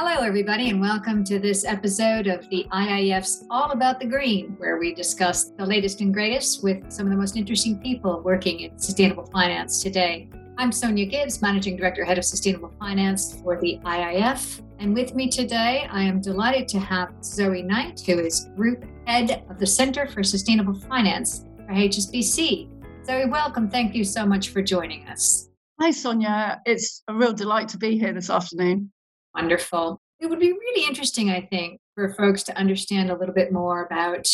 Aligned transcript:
Hello, 0.00 0.22
everybody, 0.22 0.70
and 0.70 0.80
welcome 0.80 1.24
to 1.24 1.40
this 1.40 1.64
episode 1.64 2.28
of 2.28 2.48
the 2.50 2.68
IIF's 2.72 3.44
All 3.50 3.72
About 3.72 3.98
the 3.98 4.06
Green, 4.06 4.54
where 4.58 4.78
we 4.78 4.94
discuss 4.94 5.50
the 5.50 5.66
latest 5.66 6.00
and 6.00 6.14
greatest 6.14 6.62
with 6.62 6.88
some 6.88 7.06
of 7.06 7.10
the 7.10 7.18
most 7.18 7.36
interesting 7.36 7.80
people 7.80 8.20
working 8.20 8.60
in 8.60 8.78
sustainable 8.78 9.26
finance 9.26 9.82
today. 9.82 10.30
I'm 10.56 10.70
Sonja 10.70 11.10
Gibbs, 11.10 11.42
Managing 11.42 11.76
Director, 11.76 12.04
Head 12.04 12.16
of 12.16 12.24
Sustainable 12.24 12.72
Finance 12.78 13.40
for 13.42 13.60
the 13.60 13.80
IIF. 13.84 14.62
And 14.78 14.94
with 14.94 15.16
me 15.16 15.28
today, 15.28 15.88
I 15.90 16.04
am 16.04 16.20
delighted 16.20 16.68
to 16.68 16.78
have 16.78 17.12
Zoe 17.24 17.62
Knight, 17.62 18.00
who 18.06 18.20
is 18.20 18.50
Group 18.54 18.84
Head 19.04 19.42
of 19.50 19.58
the 19.58 19.66
Center 19.66 20.06
for 20.06 20.22
Sustainable 20.22 20.74
Finance 20.74 21.44
for 21.66 21.72
HSBC. 21.72 22.68
Zoe, 23.04 23.26
welcome. 23.26 23.68
Thank 23.68 23.96
you 23.96 24.04
so 24.04 24.24
much 24.24 24.50
for 24.50 24.62
joining 24.62 25.08
us. 25.08 25.48
Hi, 25.80 25.90
Sonja. 25.90 26.60
It's 26.66 27.02
a 27.08 27.14
real 27.14 27.32
delight 27.32 27.66
to 27.70 27.78
be 27.78 27.98
here 27.98 28.12
this 28.12 28.30
afternoon. 28.30 28.92
Wonderful. 29.34 30.00
It 30.20 30.28
would 30.28 30.40
be 30.40 30.52
really 30.52 30.86
interesting, 30.86 31.30
I 31.30 31.42
think, 31.42 31.80
for 31.94 32.12
folks 32.14 32.42
to 32.44 32.56
understand 32.56 33.10
a 33.10 33.16
little 33.16 33.34
bit 33.34 33.52
more 33.52 33.84
about 33.84 34.28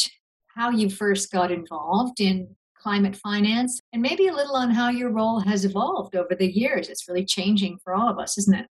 how 0.55 0.70
you 0.70 0.88
first 0.88 1.30
got 1.30 1.50
involved 1.50 2.20
in 2.20 2.55
climate 2.78 3.16
finance 3.16 3.80
and 3.92 4.02
maybe 4.02 4.28
a 4.28 4.33
little 4.33 4.56
on 4.56 4.70
how 4.70 4.91
your 4.91 5.10
role 5.10 5.41
has 5.41 5.64
evolved 5.64 6.14
over 6.14 6.34
the 6.34 6.50
years. 6.50 6.88
It's 6.88 7.09
really 7.09 7.24
changing 7.24 7.78
for 7.83 7.95
all 7.95 8.09
of 8.09 8.19
us, 8.19 8.38
isn't 8.38 8.55
it? 8.55 8.66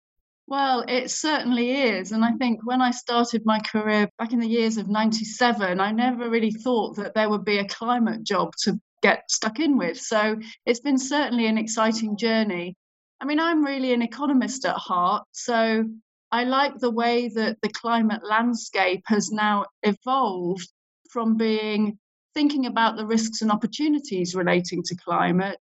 Well, 0.48 0.84
it 0.88 1.10
certainly 1.12 1.72
is. 1.72 2.12
And 2.12 2.26
I 2.26 2.30
mm-hmm. 2.30 2.38
think 2.38 2.60
when 2.66 2.82
I 2.82 2.92
started 2.92 3.44
my 3.46 3.60
career 3.60 4.10
back 4.20 4.34
in 4.34 4.40
the 4.40 4.48
years 4.48 4.76
of 4.76 4.90
97, 4.90 5.80
I 5.80 5.92
never 5.92 6.30
really 6.30 6.52
thought 6.52 6.98
that 6.98 7.14
there 7.14 7.30
would 7.30 7.46
be 7.46 7.60
a 7.60 7.68
climate 7.68 8.24
job 8.24 8.52
to 8.64 8.78
get 9.02 9.32
stuck 9.32 9.60
in 9.60 9.78
with. 9.78 9.98
So 9.98 10.38
it's 10.66 10.82
been 10.82 10.98
certainly 10.98 11.48
an 11.48 11.58
exciting 11.58 12.18
journey. 12.18 12.76
I 13.22 13.26
mean, 13.26 13.40
I'm 13.40 13.64
really 13.64 13.94
an 13.94 14.02
economist 14.02 14.66
at 14.66 14.76
heart. 14.76 15.24
So 15.32 15.86
I 16.32 16.44
like 16.46 16.80
the 16.80 16.92
way 16.92 17.28
that 17.30 17.58
the 17.62 17.70
climate 17.70 18.22
landscape 18.24 19.04
has 19.08 19.32
now 19.32 19.66
evolved 19.84 20.68
from 21.10 21.36
being 21.36 21.98
thinking 22.34 22.66
about 22.66 22.96
the 22.96 23.06
risks 23.06 23.42
and 23.42 23.52
opportunities 23.52 24.34
relating 24.36 24.82
to 24.84 24.96
climate 24.96 25.58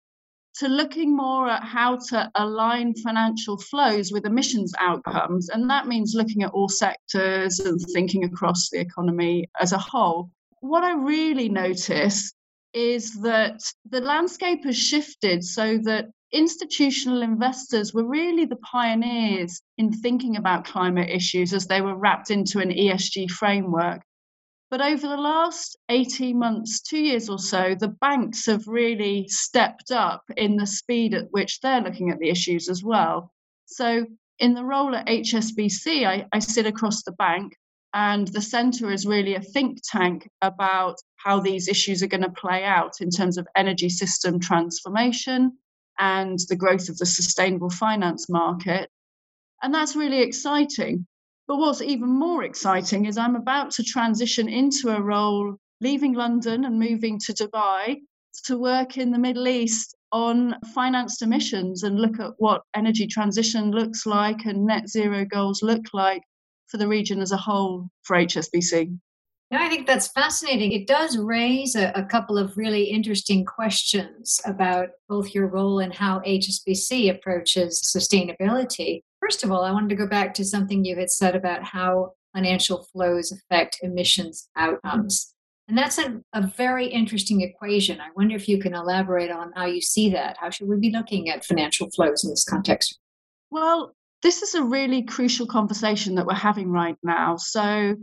to 0.58 0.68
looking 0.68 1.16
more 1.16 1.48
at 1.48 1.62
how 1.62 1.96
to 1.96 2.30
align 2.34 2.92
financial 2.94 3.56
flows 3.56 4.10
with 4.10 4.26
emissions 4.26 4.74
outcomes. 4.80 5.50
And 5.50 5.70
that 5.70 5.86
means 5.86 6.14
looking 6.14 6.42
at 6.42 6.50
all 6.50 6.68
sectors 6.68 7.60
and 7.60 7.80
thinking 7.92 8.24
across 8.24 8.68
the 8.68 8.80
economy 8.80 9.48
as 9.60 9.72
a 9.72 9.78
whole. 9.78 10.30
What 10.60 10.82
I 10.82 10.94
really 10.94 11.48
notice 11.48 12.32
is 12.74 13.14
that 13.22 13.60
the 13.88 14.00
landscape 14.00 14.64
has 14.64 14.76
shifted 14.76 15.44
so 15.44 15.78
that 15.78 16.08
institutional 16.32 17.22
investors 17.22 17.94
were 17.94 18.04
really 18.04 18.44
the 18.44 18.56
pioneers 18.56 19.62
in 19.78 19.92
thinking 19.92 20.36
about 20.36 20.64
climate 20.64 21.10
issues 21.10 21.52
as 21.52 21.66
they 21.66 21.80
were 21.80 21.96
wrapped 21.96 22.30
into 22.30 22.60
an 22.60 22.70
ESG 22.70 23.30
framework. 23.30 24.02
But 24.70 24.82
over 24.82 25.08
the 25.08 25.16
last 25.16 25.78
18 25.88 26.38
months, 26.38 26.82
two 26.82 26.98
years 26.98 27.30
or 27.30 27.38
so, 27.38 27.74
the 27.74 27.88
banks 27.88 28.44
have 28.46 28.66
really 28.66 29.26
stepped 29.28 29.90
up 29.90 30.22
in 30.36 30.56
the 30.56 30.66
speed 30.66 31.14
at 31.14 31.30
which 31.30 31.60
they're 31.60 31.80
looking 31.80 32.10
at 32.10 32.18
the 32.18 32.28
issues 32.28 32.68
as 32.68 32.84
well. 32.84 33.32
So, 33.64 34.04
in 34.38 34.54
the 34.54 34.64
role 34.64 34.94
at 34.94 35.06
HSBC, 35.06 36.06
I, 36.06 36.26
I 36.32 36.38
sit 36.38 36.66
across 36.66 37.02
the 37.02 37.12
bank, 37.12 37.56
and 37.94 38.28
the 38.28 38.42
centre 38.42 38.92
is 38.92 39.06
really 39.06 39.34
a 39.34 39.40
think 39.40 39.80
tank 39.82 40.28
about 40.42 40.96
how 41.16 41.40
these 41.40 41.68
issues 41.68 42.02
are 42.02 42.06
going 42.06 42.22
to 42.22 42.30
play 42.30 42.62
out 42.62 43.00
in 43.00 43.08
terms 43.08 43.38
of 43.38 43.48
energy 43.56 43.88
system 43.88 44.38
transformation, 44.38 45.56
and 45.98 46.38
the 46.48 46.56
growth 46.56 46.88
of 46.88 46.98
the 46.98 47.06
sustainable 47.06 47.70
finance 47.70 48.28
market. 48.28 48.90
And 49.62 49.74
that's 49.74 49.96
really 49.96 50.20
exciting. 50.20 51.06
But 51.46 51.56
what's 51.56 51.82
even 51.82 52.08
more 52.08 52.44
exciting 52.44 53.06
is 53.06 53.16
I'm 53.16 53.36
about 53.36 53.70
to 53.72 53.82
transition 53.82 54.48
into 54.48 54.94
a 54.94 55.00
role 55.00 55.56
leaving 55.80 56.12
London 56.12 56.64
and 56.64 56.78
moving 56.78 57.18
to 57.20 57.32
Dubai 57.32 58.00
to 58.44 58.58
work 58.58 58.98
in 58.98 59.10
the 59.10 59.18
Middle 59.18 59.48
East 59.48 59.96
on 60.12 60.56
financed 60.74 61.22
emissions 61.22 61.82
and 61.82 61.98
look 61.98 62.20
at 62.20 62.32
what 62.38 62.62
energy 62.74 63.06
transition 63.06 63.70
looks 63.70 64.06
like 64.06 64.44
and 64.44 64.66
net 64.66 64.88
zero 64.88 65.24
goals 65.24 65.62
look 65.62 65.86
like 65.92 66.22
for 66.66 66.76
the 66.76 66.88
region 66.88 67.20
as 67.20 67.32
a 67.32 67.36
whole 67.36 67.88
for 68.02 68.16
HSBC. 68.16 68.98
Yeah, 69.50 69.62
I 69.62 69.68
think 69.70 69.86
that's 69.86 70.08
fascinating. 70.08 70.72
It 70.72 70.86
does 70.86 71.16
raise 71.16 71.74
a, 71.74 71.90
a, 71.94 72.04
couple 72.04 72.36
of 72.36 72.58
really 72.58 72.84
interesting 72.84 73.46
questions 73.46 74.42
about 74.44 74.90
both 75.08 75.34
your 75.34 75.46
role 75.46 75.78
and 75.78 75.94
how 75.94 76.20
HSBC 76.20 77.10
approaches 77.10 77.80
sustainability. 77.82 79.00
First 79.20 79.44
of 79.44 79.50
all, 79.50 79.64
I 79.64 79.70
wanted 79.70 79.88
to 79.88 79.96
go 79.96 80.06
back 80.06 80.34
to 80.34 80.44
something 80.44 80.84
you 80.84 80.96
had 80.96 81.10
said 81.10 81.34
about 81.34 81.64
how 81.64 82.12
financial 82.34 82.86
flows 82.92 83.32
affect 83.32 83.78
emissions 83.82 84.50
outcomes. 84.54 85.34
And 85.66 85.76
that's 85.76 85.98
a, 85.98 86.20
a 86.34 86.46
very 86.46 86.86
interesting 86.86 87.40
equation. 87.40 88.00
I 88.00 88.08
wonder 88.16 88.36
if 88.36 88.48
you 88.48 88.58
can 88.58 88.74
elaborate 88.74 89.30
on 89.30 89.52
how 89.54 89.66
you 89.66 89.80
see 89.80 90.10
that. 90.10 90.36
How 90.38 90.50
should 90.50 90.68
we 90.68 90.76
be 90.76 90.90
looking 90.90 91.30
at 91.30 91.44
financial 91.44 91.90
flows 91.90 92.22
in 92.22 92.30
this 92.30 92.44
context? 92.44 92.98
Well, 93.50 93.94
this 94.22 94.42
is 94.42 94.54
a 94.54 94.62
really 94.62 95.02
crucial 95.02 95.46
conversation 95.46 96.14
that 96.16 96.26
we're 96.26 96.34
having 96.34 96.70
right 96.70 96.96
now. 97.02 97.36
So, 97.36 97.96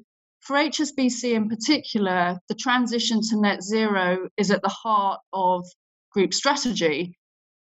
for 0.45 0.56
HSBC 0.57 1.33
in 1.33 1.50
particular, 1.50 2.39
the 2.50 2.56
transition 2.56 3.19
to 3.29 3.41
net 3.41 3.63
zero 3.63 4.29
is 4.38 4.51
at 4.51 4.61
the 4.61 4.69
heart 4.69 5.19
of 5.33 5.66
group 6.11 6.33
strategy. 6.35 7.17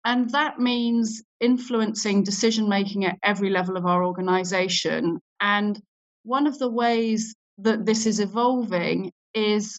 And 0.07 0.31
that 0.31 0.59
means 0.59 1.23
influencing 1.41 2.25
decision 2.25 2.69
making 2.69 3.05
at 3.05 3.19
every 3.23 3.51
level 3.51 3.77
of 3.77 3.85
our 3.85 4.05
organization. 4.05 5.21
And 5.41 5.81
one 6.25 6.47
of 6.47 6.59
the 6.59 6.71
ways 6.71 7.35
that 7.59 7.85
this 7.85 8.07
is 8.07 8.21
evolving 8.21 9.13
is 9.35 9.79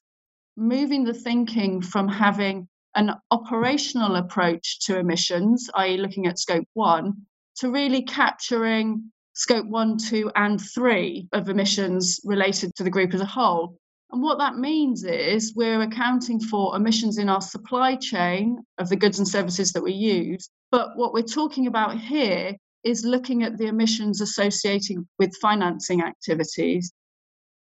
moving 0.56 1.04
the 1.04 1.16
thinking 1.16 1.82
from 1.82 2.08
having 2.08 2.68
an 2.96 3.16
operational 3.32 4.18
approach 4.18 4.86
to 4.86 5.00
emissions, 5.00 5.68
i.e., 5.74 5.98
looking 5.98 6.28
at 6.28 6.38
scope 6.38 6.68
one, 6.74 7.26
to 7.56 7.72
really 7.72 8.04
capturing 8.04 9.12
scope 9.34 9.66
one, 9.66 9.98
two, 9.98 10.32
and 10.36 10.60
three 10.60 11.28
of 11.34 11.50
emissions 11.50 12.20
related 12.24 12.74
to 12.76 12.84
the 12.84 12.90
group 12.90 13.14
as 13.14 13.22
a 13.22 13.26
whole. 13.26 13.78
And 14.12 14.22
what 14.22 14.38
that 14.38 14.58
means 14.58 15.04
is 15.04 15.54
we're 15.56 15.82
accounting 15.82 16.40
for 16.40 16.76
emissions 16.76 17.18
in 17.18 17.30
our 17.30 17.42
supply 17.42 17.96
chain 17.96 18.64
of 18.78 18.90
the 18.90 18.96
goods 18.96 19.18
and 19.18 19.28
services 19.28 19.74
that 19.74 19.84
we 19.84 19.94
use. 19.94 20.50
But 20.72 20.96
what 20.96 21.14
we're 21.14 21.24
talking 21.24 21.68
about 21.68 22.00
here 22.00 22.56
is 22.84 23.06
looking 23.06 23.44
at 23.44 23.58
the 23.58 23.66
emissions 23.66 24.22
associated 24.22 24.98
with 25.18 25.36
financing 25.42 26.04
activities. 26.04 26.92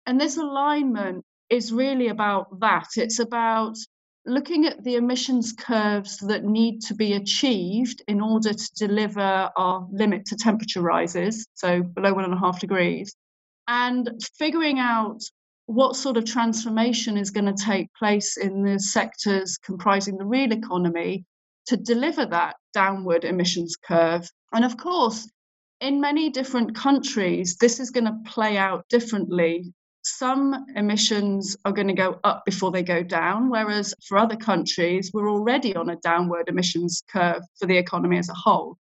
And 0.08 0.20
this 0.20 0.38
alignment 0.38 1.24
is 1.50 1.72
really 1.72 2.08
about 2.08 2.60
that. 2.62 2.88
It's 2.96 3.20
about 3.20 3.78
looking 4.30 4.66
at 4.66 4.84
the 4.84 4.96
emissions 4.96 5.52
curves 5.54 6.18
that 6.20 6.44
need 6.44 6.82
to 6.82 6.94
be 6.94 7.14
achieved 7.14 8.02
in 8.08 8.22
order 8.22 8.54
to 8.54 8.74
deliver 8.76 9.50
our 9.56 9.88
limit 9.92 10.26
to 10.28 10.36
temperature 10.36 10.82
rises, 10.82 11.48
so 11.56 11.82
below 11.82 12.14
one 12.14 12.24
and 12.24 12.34
a 12.34 12.40
half 12.40 12.60
degrees, 12.60 13.16
and 13.68 14.10
figuring 14.38 14.80
out 14.80 15.20
what 15.66 15.96
sort 15.96 16.18
of 16.18 16.26
transformation 16.26 17.18
is 17.18 17.30
going 17.30 17.46
to 17.46 17.64
take 17.64 17.94
place 17.94 18.38
in 18.38 18.64
the 18.64 18.80
sectors 18.80 19.58
comprising 19.58 20.18
the 20.18 20.26
real 20.26 20.52
economy 20.52 21.26
to 21.68 21.78
deliver 21.78 22.26
that 22.26 22.56
downward 22.74 23.24
emissions 23.24 23.76
curve. 23.76 24.28
And 24.52 24.66
of 24.66 24.78
course, 24.78 25.30
in 25.82 26.02
many 26.02 26.30
different 26.30 26.76
countries, 26.76 27.58
this 27.58 27.80
is 27.80 27.92
going 27.92 28.06
to 28.06 28.18
play 28.26 28.58
out 28.58 28.86
differently 28.90 29.72
some 30.20 30.66
emissions 30.76 31.56
are 31.64 31.72
going 31.72 31.88
to 31.88 31.94
go 31.94 32.20
up 32.26 32.44
before 32.46 32.72
they 32.72 32.84
go 32.84 33.02
down, 33.02 33.50
whereas 33.50 33.96
for 34.06 34.18
other 34.18 34.36
countries, 34.36 35.12
we're 35.14 35.32
already 35.32 35.74
on 35.78 35.90
a 35.90 35.96
downward 35.96 36.50
emissions 36.50 37.02
curve 37.10 37.42
for 37.58 37.66
the 37.68 37.78
economy 37.78 38.18
as 38.18 38.28
a 38.28 38.34
whole. 38.34 38.78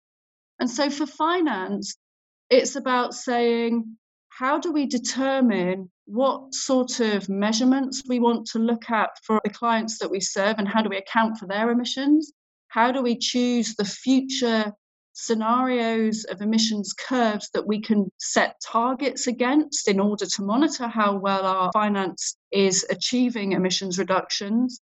And 0.59 0.68
so 0.68 0.90
for 0.90 1.06
finance, 1.06 1.96
it's 2.50 2.75
about 2.75 3.13
saying, 3.13 3.98
how 4.30 4.57
do 4.57 4.72
we 4.74 4.88
determine 4.88 5.92
what 6.06 6.56
sort 6.56 7.01
of 7.01 7.30
measurements 7.30 8.01
we 8.10 8.19
want 8.19 8.48
to 8.48 8.60
look 8.60 8.89
at 8.89 9.12
for 9.24 9.39
the 9.44 9.51
clients 9.51 10.00
that 10.00 10.10
we 10.10 10.19
serve 10.19 10.56
and 10.57 10.68
how 10.68 10.81
do 10.81 10.89
we 10.89 10.98
account 10.98 11.38
for 11.38 11.45
their 11.45 11.69
emissions? 11.69 12.34
How 12.69 12.92
do 12.92 13.04
we 13.04 13.16
choose 13.16 13.75
the 13.75 13.86
future 13.86 14.74
scenarios 15.19 16.25
of 16.25 16.42
emissions 16.42 16.94
curves 16.94 17.50
that 17.50 17.66
we 17.66 17.81
can 17.81 18.12
set 18.19 18.62
targets 18.62 19.25
against 19.25 19.88
in 19.88 20.00
order 20.00 20.28
to 20.28 20.44
monitor 20.44 20.88
how 20.88 21.18
well 21.18 21.44
our 21.44 21.72
finance 21.74 22.38
is 22.52 22.86
achieving 22.92 23.54
emissions 23.54 23.98
reductions. 23.98 24.80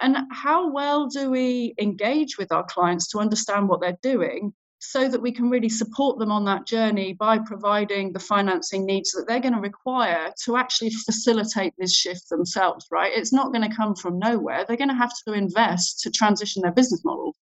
And 0.00 0.16
how 0.32 0.72
well 0.72 1.08
do 1.08 1.30
we 1.30 1.74
engage 1.78 2.38
with 2.38 2.52
our 2.52 2.64
clients 2.64 3.08
to 3.08 3.18
understand 3.18 3.68
what 3.68 3.82
they're 3.82 3.98
doing 4.02 4.54
so 4.78 5.08
that 5.08 5.20
we 5.20 5.32
can 5.32 5.50
really 5.50 5.68
support 5.68 6.18
them 6.18 6.32
on 6.32 6.46
that 6.46 6.66
journey 6.66 7.12
by 7.12 7.38
providing 7.38 8.12
the 8.12 8.18
financing 8.18 8.86
needs 8.86 9.12
that 9.12 9.26
they're 9.28 9.40
going 9.40 9.54
to 9.54 9.60
require 9.60 10.32
to 10.44 10.56
actually 10.56 10.90
facilitate 10.90 11.74
this 11.76 11.94
shift 11.94 12.30
themselves, 12.30 12.86
right? 12.90 13.12
It's 13.14 13.32
not 13.32 13.52
going 13.52 13.68
to 13.68 13.76
come 13.76 13.94
from 13.94 14.18
nowhere. 14.18 14.64
They're 14.66 14.76
going 14.78 14.88
to 14.88 14.94
have 14.94 15.12
to 15.26 15.34
invest 15.34 16.00
to 16.00 16.10
transition 16.10 16.62
their 16.62 16.72
business 16.72 17.04
model. 17.04 17.34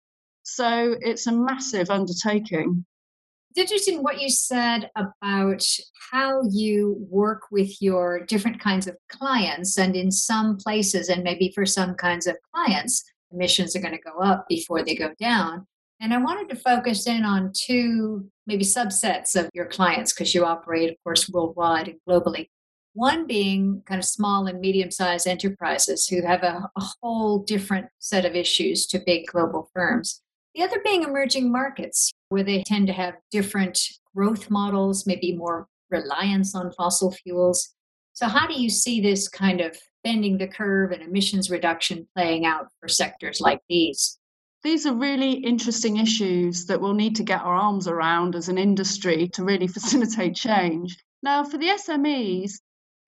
So 0.43 0.95
it's 1.01 1.27
a 1.27 1.31
massive 1.31 1.89
undertaking. 1.89 2.85
It's 3.51 3.59
interesting 3.59 4.01
what 4.01 4.19
you 4.19 4.29
said 4.29 4.89
about 4.95 5.63
how 6.11 6.41
you 6.49 6.97
work 7.09 7.43
with 7.51 7.81
your 7.81 8.25
different 8.25 8.59
kinds 8.59 8.87
of 8.87 8.97
clients. 9.09 9.77
And 9.77 9.95
in 9.95 10.11
some 10.11 10.57
places, 10.57 11.09
and 11.09 11.23
maybe 11.23 11.51
for 11.53 11.65
some 11.65 11.95
kinds 11.95 12.25
of 12.27 12.35
clients, 12.53 13.03
emissions 13.31 13.75
are 13.75 13.79
going 13.79 13.95
to 13.95 14.01
go 14.01 14.19
up 14.19 14.47
before 14.47 14.83
they 14.83 14.95
go 14.95 15.11
down. 15.19 15.67
And 15.99 16.13
I 16.13 16.17
wanted 16.17 16.49
to 16.49 16.55
focus 16.55 17.07
in 17.07 17.23
on 17.23 17.51
two, 17.55 18.27
maybe 18.47 18.65
subsets 18.65 19.39
of 19.39 19.49
your 19.53 19.67
clients, 19.67 20.13
because 20.13 20.33
you 20.33 20.45
operate, 20.45 20.89
of 20.89 20.95
course, 21.03 21.29
worldwide 21.29 21.87
and 21.87 21.99
globally. 22.09 22.49
One 22.93 23.25
being 23.25 23.83
kind 23.85 23.99
of 23.99 24.05
small 24.05 24.47
and 24.47 24.59
medium 24.59 24.91
sized 24.91 25.27
enterprises 25.27 26.07
who 26.07 26.21
have 26.23 26.43
a, 26.43 26.69
a, 26.75 26.83
whole 27.01 27.39
different 27.39 27.87
set 27.99 28.25
of 28.25 28.35
issues 28.35 28.85
to 28.87 28.99
big 29.03 29.27
global 29.27 29.69
firms. 29.73 30.22
The 30.55 30.63
other 30.63 30.79
being 30.83 31.03
emerging 31.03 31.51
markets, 31.51 32.11
where 32.29 32.44
they 32.44 32.63
tend 32.63 32.88
to 32.88 32.94
have 32.94 33.15
different 33.31 33.79
growth 34.15 34.51
models, 34.51 35.07
maybe 35.07 35.35
more 35.35 35.67
reliance 35.89 36.53
on 36.53 36.71
fossil 36.71 37.11
fuels. 37.11 37.73
So, 38.13 38.27
how 38.27 38.45
do 38.45 38.53
you 38.53 38.69
see 38.69 39.01
this 39.01 39.27
kind 39.27 39.61
of 39.61 39.75
bending 40.03 40.38
the 40.38 40.47
curve 40.47 40.91
and 40.91 41.01
emissions 41.01 41.50
reduction 41.50 42.07
playing 42.15 42.45
out 42.45 42.67
for 42.79 42.88
sectors 42.88 43.41
like 43.41 43.61
these? 43.67 44.19
These 44.63 44.85
are 44.85 44.94
really 44.94 45.31
interesting 45.31 45.97
issues 45.97 46.65
that 46.67 46.79
we'll 46.79 46.94
need 46.94 47.15
to 47.17 47.23
get 47.23 47.41
our 47.41 47.55
arms 47.55 47.88
around 47.88 48.35
as 48.35 48.47
an 48.47 48.57
industry 48.57 49.27
to 49.29 49.44
really 49.44 49.67
facilitate 49.77 50.35
change. 50.35 50.97
Now, 51.23 51.44
for 51.44 51.57
the 51.57 51.69
SMEs, 51.69 52.59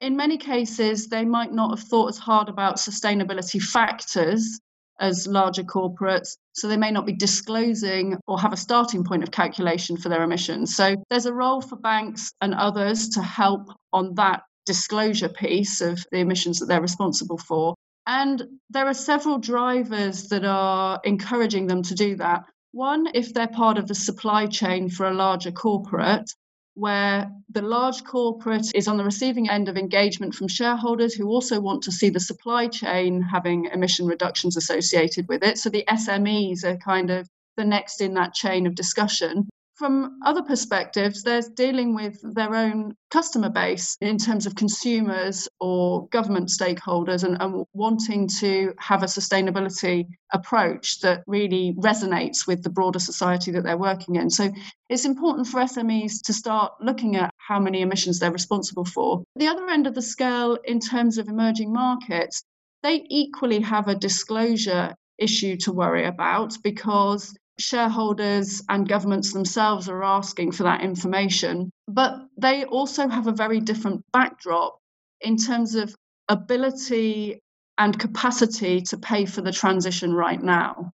in 0.01 0.17
many 0.17 0.37
cases, 0.37 1.07
they 1.07 1.23
might 1.23 1.53
not 1.53 1.77
have 1.77 1.87
thought 1.87 2.09
as 2.09 2.17
hard 2.17 2.49
about 2.49 2.77
sustainability 2.77 3.61
factors 3.61 4.59
as 4.99 5.27
larger 5.27 5.63
corporates. 5.63 6.37
So 6.53 6.67
they 6.67 6.77
may 6.77 6.91
not 6.91 7.05
be 7.05 7.13
disclosing 7.13 8.17
or 8.27 8.39
have 8.39 8.53
a 8.53 8.57
starting 8.57 9.03
point 9.03 9.23
of 9.23 9.31
calculation 9.31 9.97
for 9.97 10.09
their 10.09 10.23
emissions. 10.23 10.75
So 10.75 10.95
there's 11.09 11.25
a 11.25 11.33
role 11.33 11.61
for 11.61 11.75
banks 11.75 12.31
and 12.41 12.53
others 12.53 13.09
to 13.09 13.21
help 13.21 13.69
on 13.91 14.15
that 14.15 14.43
disclosure 14.65 15.29
piece 15.29 15.81
of 15.81 16.03
the 16.11 16.19
emissions 16.19 16.59
that 16.59 16.67
they're 16.67 16.81
responsible 16.81 17.37
for. 17.37 17.75
And 18.07 18.41
there 18.69 18.87
are 18.87 18.93
several 18.93 19.39
drivers 19.39 20.29
that 20.29 20.45
are 20.45 20.99
encouraging 21.03 21.67
them 21.67 21.81
to 21.83 21.95
do 21.95 22.15
that. 22.17 22.43
One, 22.71 23.07
if 23.13 23.33
they're 23.33 23.47
part 23.47 23.77
of 23.77 23.87
the 23.87 23.95
supply 23.95 24.47
chain 24.47 24.89
for 24.89 25.07
a 25.07 25.13
larger 25.13 25.51
corporate, 25.51 26.29
where 26.75 27.31
the 27.49 27.61
large 27.61 28.03
corporate 28.03 28.67
is 28.75 28.87
on 28.87 28.97
the 28.97 29.03
receiving 29.03 29.49
end 29.49 29.69
of 29.69 29.77
engagement 29.77 30.35
from 30.35 30.47
shareholders 30.47 31.13
who 31.13 31.27
also 31.27 31.59
want 31.59 31.81
to 31.83 31.91
see 31.91 32.09
the 32.09 32.19
supply 32.19 32.67
chain 32.67 33.21
having 33.21 33.65
emission 33.65 34.05
reductions 34.05 34.57
associated 34.57 35.27
with 35.27 35.43
it. 35.43 35.57
So 35.57 35.69
the 35.69 35.85
SMEs 35.87 36.63
are 36.65 36.77
kind 36.77 37.09
of 37.09 37.27
the 37.55 37.65
next 37.65 38.01
in 38.01 38.13
that 38.15 38.33
chain 38.33 38.67
of 38.67 38.75
discussion 38.75 39.47
from 39.75 40.19
other 40.25 40.41
perspectives, 40.41 41.21
they're 41.21 41.41
dealing 41.53 41.93
with 41.93 42.17
their 42.33 42.55
own 42.55 42.95
customer 43.11 43.49
base 43.49 43.97
in 43.99 44.17
terms 44.17 44.45
of 44.45 44.55
consumers 44.55 45.49
or 45.59 46.07
government 46.07 46.47
stakeholders 46.47 47.23
and, 47.23 47.37
and, 47.41 47.65
wanting 47.73 48.27
to 48.27 48.73
have 48.77 49.03
a 49.03 49.05
sustainability 49.05 50.07
approach 50.31 51.01
that 51.01 51.23
really 51.27 51.73
resonates 51.77 52.47
with 52.47 52.63
the 52.63 52.69
broader 52.69 52.99
society 52.99 53.51
that 53.51 53.63
they're 53.63 53.77
working 53.77 54.15
in. 54.15 54.29
So 54.29 54.49
it's 54.89 55.05
important 55.05 55.47
for 55.47 55.59
SMEs 55.59 56.21
to 56.23 56.33
start 56.33 56.73
looking 56.81 57.17
at 57.17 57.33
how 57.37 57.59
many 57.59 57.81
emissions 57.81 58.19
they're 58.19 58.31
responsible 58.31 58.85
for. 58.85 59.23
The 59.35 59.47
other 59.47 59.67
end 59.69 59.87
of 59.87 59.95
the 59.95 60.01
scale, 60.01 60.57
in 60.63 60.79
terms 60.79 61.17
of 61.17 61.27
emerging 61.27 61.73
markets, 61.73 62.43
they 62.81 63.05
equally 63.09 63.59
have 63.59 63.87
a 63.89 63.95
disclosure 63.95 64.95
issue 65.17 65.57
to 65.57 65.71
worry 65.71 66.05
about 66.05 66.57
because 66.63 67.35
shareholders 67.59 68.61
and 68.69 68.87
governments 68.87 69.33
themselves 69.33 69.87
are 69.89 70.03
asking 70.03 70.51
for 70.51 70.63
that 70.63 70.81
information. 70.81 71.71
But 71.87 72.19
they 72.37 72.65
also 72.65 73.07
have 73.07 73.27
a 73.27 73.31
very 73.31 73.59
different 73.59 74.03
backdrop 74.11 74.79
in 75.21 75.37
terms 75.37 75.75
of 75.75 75.95
ability 76.29 77.41
and 77.77 77.97
capacity 77.97 78.81
to 78.81 78.97
pay 78.97 79.25
for 79.25 79.41
the 79.41 79.51
transition 79.51 80.13
right 80.13 80.41
now. 80.41 80.91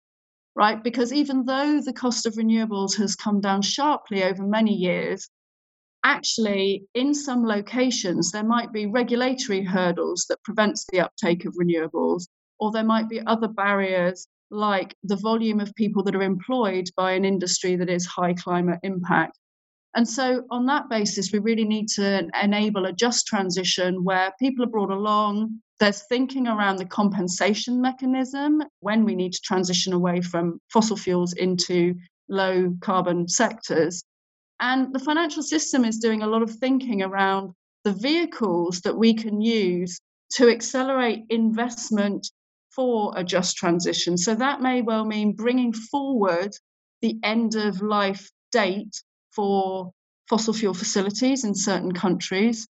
Right? 0.55 0.83
Because 0.83 1.13
even 1.13 1.45
though 1.45 1.79
the 1.79 1.93
cost 1.93 2.25
of 2.25 2.33
renewables 2.33 2.97
has 2.97 3.15
come 3.15 3.39
down 3.39 3.61
sharply 3.61 4.23
over 4.23 4.43
many 4.43 4.73
years, 4.73 5.29
actually 6.03 6.83
in 6.93 7.13
some 7.13 7.45
locations 7.45 8.31
there 8.31 8.43
might 8.43 8.71
be 8.71 8.87
regulatory 8.87 9.63
hurdles 9.63 10.25
that 10.27 10.41
prevents 10.43 10.85
the 10.91 10.99
uptake 10.99 11.45
of 11.45 11.53
renewables 11.53 12.27
or 12.59 12.71
there 12.71 12.83
might 12.83 13.07
be 13.07 13.21
other 13.27 13.47
barriers 13.47 14.27
like 14.51 14.95
the 15.03 15.15
volume 15.15 15.59
of 15.59 15.73
people 15.75 16.03
that 16.03 16.15
are 16.15 16.21
employed 16.21 16.89
by 16.95 17.13
an 17.13 17.25
industry 17.25 17.75
that 17.77 17.89
is 17.89 18.05
high 18.05 18.33
climate 18.33 18.79
impact. 18.83 19.37
And 19.95 20.07
so, 20.07 20.43
on 20.49 20.65
that 20.67 20.89
basis, 20.89 21.31
we 21.33 21.39
really 21.39 21.65
need 21.65 21.89
to 21.89 22.29
enable 22.41 22.85
a 22.85 22.93
just 22.93 23.27
transition 23.27 24.03
where 24.03 24.31
people 24.39 24.63
are 24.63 24.69
brought 24.69 24.91
along. 24.91 25.59
There's 25.79 26.03
thinking 26.03 26.47
around 26.47 26.77
the 26.77 26.85
compensation 26.85 27.81
mechanism 27.81 28.61
when 28.79 29.03
we 29.03 29.15
need 29.15 29.33
to 29.33 29.41
transition 29.41 29.91
away 29.91 30.21
from 30.21 30.59
fossil 30.71 30.95
fuels 30.95 31.33
into 31.33 31.95
low 32.29 32.73
carbon 32.81 33.27
sectors. 33.27 34.03
And 34.61 34.93
the 34.93 34.99
financial 34.99 35.43
system 35.43 35.83
is 35.83 35.97
doing 35.97 36.21
a 36.21 36.27
lot 36.27 36.43
of 36.43 36.51
thinking 36.51 37.01
around 37.01 37.51
the 37.83 37.93
vehicles 37.93 38.79
that 38.81 38.95
we 38.95 39.13
can 39.13 39.41
use 39.41 39.99
to 40.35 40.49
accelerate 40.49 41.23
investment 41.29 42.29
for 42.75 43.13
a 43.15 43.23
just 43.23 43.57
transition. 43.57 44.17
So 44.17 44.35
that 44.35 44.61
may 44.61 44.81
well 44.81 45.05
mean 45.05 45.33
bringing 45.33 45.73
forward 45.73 46.55
the 47.01 47.17
end 47.23 47.55
of 47.55 47.81
life 47.81 48.29
date 48.51 49.01
for 49.31 49.91
fossil 50.29 50.53
fuel 50.53 50.73
facilities 50.73 51.43
in 51.43 51.53
certain 51.53 51.91
countries 51.91 52.67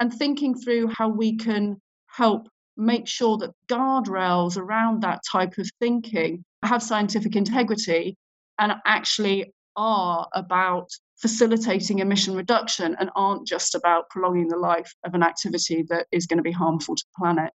and 0.00 0.12
thinking 0.12 0.54
through 0.54 0.88
how 0.88 1.08
we 1.08 1.36
can 1.36 1.80
help 2.06 2.48
make 2.76 3.06
sure 3.06 3.38
that 3.38 3.54
guardrails 3.68 4.56
around 4.56 5.02
that 5.02 5.20
type 5.30 5.56
of 5.58 5.68
thinking 5.80 6.44
have 6.62 6.82
scientific 6.82 7.36
integrity 7.36 8.16
and 8.58 8.72
actually 8.84 9.52
are 9.76 10.26
about 10.34 10.88
facilitating 11.16 12.00
emission 12.00 12.34
reduction 12.34 12.96
and 12.98 13.10
aren't 13.14 13.46
just 13.46 13.74
about 13.74 14.08
prolonging 14.10 14.48
the 14.48 14.56
life 14.56 14.92
of 15.04 15.14
an 15.14 15.22
activity 15.22 15.84
that 15.88 16.06
is 16.12 16.26
going 16.26 16.38
to 16.38 16.42
be 16.42 16.52
harmful 16.52 16.94
to 16.94 17.04
the 17.04 17.22
planet. 17.22 17.52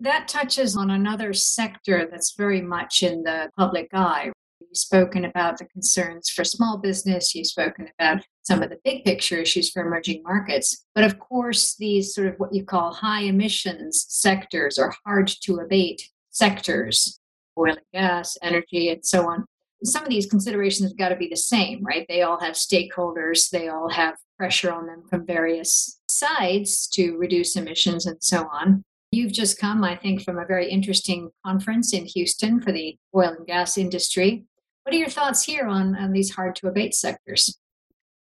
That 0.00 0.26
touches 0.26 0.76
on 0.76 0.90
another 0.90 1.32
sector 1.32 2.08
that's 2.10 2.34
very 2.36 2.60
much 2.60 3.02
in 3.02 3.22
the 3.22 3.50
public 3.56 3.88
eye. 3.92 4.32
You've 4.60 4.76
spoken 4.76 5.24
about 5.24 5.58
the 5.58 5.66
concerns 5.66 6.30
for 6.30 6.42
small 6.44 6.78
business, 6.78 7.34
you've 7.34 7.46
spoken 7.46 7.88
about 7.98 8.24
some 8.42 8.62
of 8.62 8.70
the 8.70 8.80
big 8.84 9.04
picture 9.04 9.36
issues 9.36 9.70
for 9.70 9.86
emerging 9.86 10.22
markets. 10.24 10.84
But 10.94 11.04
of 11.04 11.18
course, 11.18 11.76
these 11.76 12.14
sort 12.14 12.26
of 12.26 12.34
what 12.38 12.52
you 12.52 12.64
call 12.64 12.92
high 12.92 13.22
emissions 13.22 14.04
sectors 14.08 14.78
or 14.78 14.94
hard 15.06 15.28
to 15.42 15.58
abate 15.58 16.10
sectors, 16.30 17.20
oil 17.56 17.72
and 17.72 17.80
gas, 17.92 18.36
energy, 18.42 18.90
and 18.90 19.04
so 19.04 19.28
on. 19.28 19.44
Some 19.84 20.02
of 20.02 20.08
these 20.08 20.26
considerations 20.26 20.90
have 20.90 20.98
got 20.98 21.10
to 21.10 21.16
be 21.16 21.28
the 21.28 21.36
same, 21.36 21.84
right? 21.84 22.06
They 22.08 22.22
all 22.22 22.40
have 22.40 22.54
stakeholders, 22.54 23.50
they 23.50 23.68
all 23.68 23.90
have 23.90 24.16
pressure 24.38 24.72
on 24.72 24.86
them 24.86 25.04
from 25.08 25.24
various 25.24 26.00
sides 26.08 26.88
to 26.88 27.16
reduce 27.16 27.54
emissions 27.54 28.06
and 28.06 28.16
so 28.20 28.48
on. 28.52 28.82
You've 29.14 29.32
just 29.32 29.60
come, 29.60 29.84
I 29.84 29.94
think, 29.94 30.22
from 30.22 30.40
a 30.40 30.44
very 30.44 30.68
interesting 30.68 31.30
conference 31.46 31.94
in 31.94 32.04
Houston 32.04 32.60
for 32.60 32.72
the 32.72 32.98
oil 33.14 33.36
and 33.38 33.46
gas 33.46 33.78
industry. 33.78 34.44
What 34.82 34.92
are 34.92 34.98
your 34.98 35.08
thoughts 35.08 35.44
here 35.44 35.68
on, 35.68 35.94
on 35.94 36.10
these 36.10 36.34
hard 36.34 36.56
to 36.56 36.66
abate 36.66 36.94
sectors? 36.94 37.56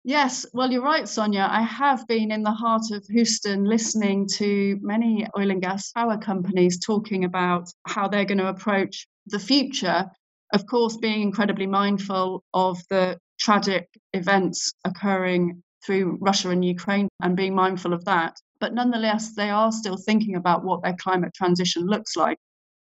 Yes, 0.03 0.45
well, 0.53 0.71
you're 0.71 0.83
right, 0.83 1.05
Sonja. 1.05 1.49
I 1.49 1.63
have 1.63 2.07
been 2.07 2.31
in 2.31 2.43
the 2.43 2.51
heart 2.51 2.91
of 2.91 3.03
Houston 3.09 3.63
listening 3.63 4.27
to 4.33 4.77
many 4.83 5.25
oil 5.35 5.49
and 5.49 5.63
gas 5.63 5.91
power 5.93 6.15
companies 6.15 6.79
talking 6.79 7.23
about 7.23 7.71
how 7.87 8.07
they're 8.07 8.23
going 8.23 8.37
to 8.37 8.49
approach 8.49 9.07
the 9.25 9.39
future. 9.39 10.05
Of 10.53 10.67
course, 10.67 10.97
being 10.97 11.23
incredibly 11.23 11.65
mindful 11.65 12.43
of 12.53 12.77
the 12.91 13.17
tragic 13.39 13.89
events 14.13 14.73
occurring 14.85 15.63
through 15.83 16.19
Russia 16.21 16.51
and 16.51 16.63
Ukraine 16.63 17.09
and 17.23 17.35
being 17.35 17.55
mindful 17.55 17.93
of 17.93 18.05
that 18.05 18.37
but 18.63 18.73
nonetheless, 18.73 19.33
they 19.35 19.49
are 19.49 19.73
still 19.73 19.97
thinking 19.97 20.37
about 20.37 20.63
what 20.63 20.81
their 20.81 20.95
climate 20.97 21.33
transition 21.33 21.85
looks 21.85 22.15
like. 22.15 22.37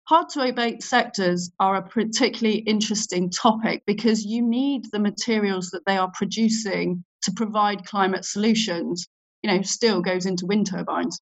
Hard 0.08 0.28
to 0.28 0.46
abate 0.46 0.82
sectors 0.82 1.50
are 1.58 1.76
a 1.76 1.82
particularly 1.82 2.58
interesting 2.58 3.30
topic 3.30 3.82
because 3.86 4.22
you 4.26 4.42
need 4.42 4.84
the 4.92 4.98
materials 4.98 5.70
that 5.70 5.86
they 5.86 5.96
are 5.96 6.10
producing 6.12 7.02
to 7.22 7.32
provide 7.32 7.86
climate 7.86 8.26
solutions. 8.26 9.08
You 9.42 9.50
know, 9.50 9.62
steel 9.62 10.02
goes 10.02 10.26
into 10.26 10.44
wind 10.44 10.66
turbines. 10.66 11.18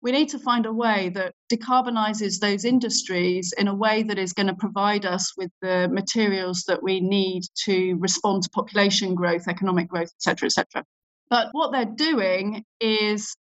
We 0.00 0.10
need 0.10 0.30
to 0.30 0.38
find 0.40 0.66
a 0.66 0.72
way 0.72 1.10
that 1.10 1.34
decarbonizes 1.48 2.40
those 2.40 2.64
industries 2.64 3.54
in 3.56 3.68
a 3.68 3.74
way 3.74 4.02
that 4.02 4.18
is 4.18 4.32
going 4.32 4.48
to 4.48 4.54
provide 4.54 5.06
us 5.06 5.32
with 5.36 5.52
the 5.60 5.88
materials 5.92 6.64
that 6.66 6.82
we 6.82 6.98
need 6.98 7.44
to 7.66 7.94
respond 8.00 8.42
to 8.42 8.50
population 8.50 9.14
growth, 9.14 9.46
economic 9.46 9.86
growth, 9.86 10.10
etc., 10.18 10.46
etc. 10.46 10.84
But 11.30 11.50
what 11.52 11.70
they're 11.70 11.84
doing 11.84 12.64
is 12.80 13.36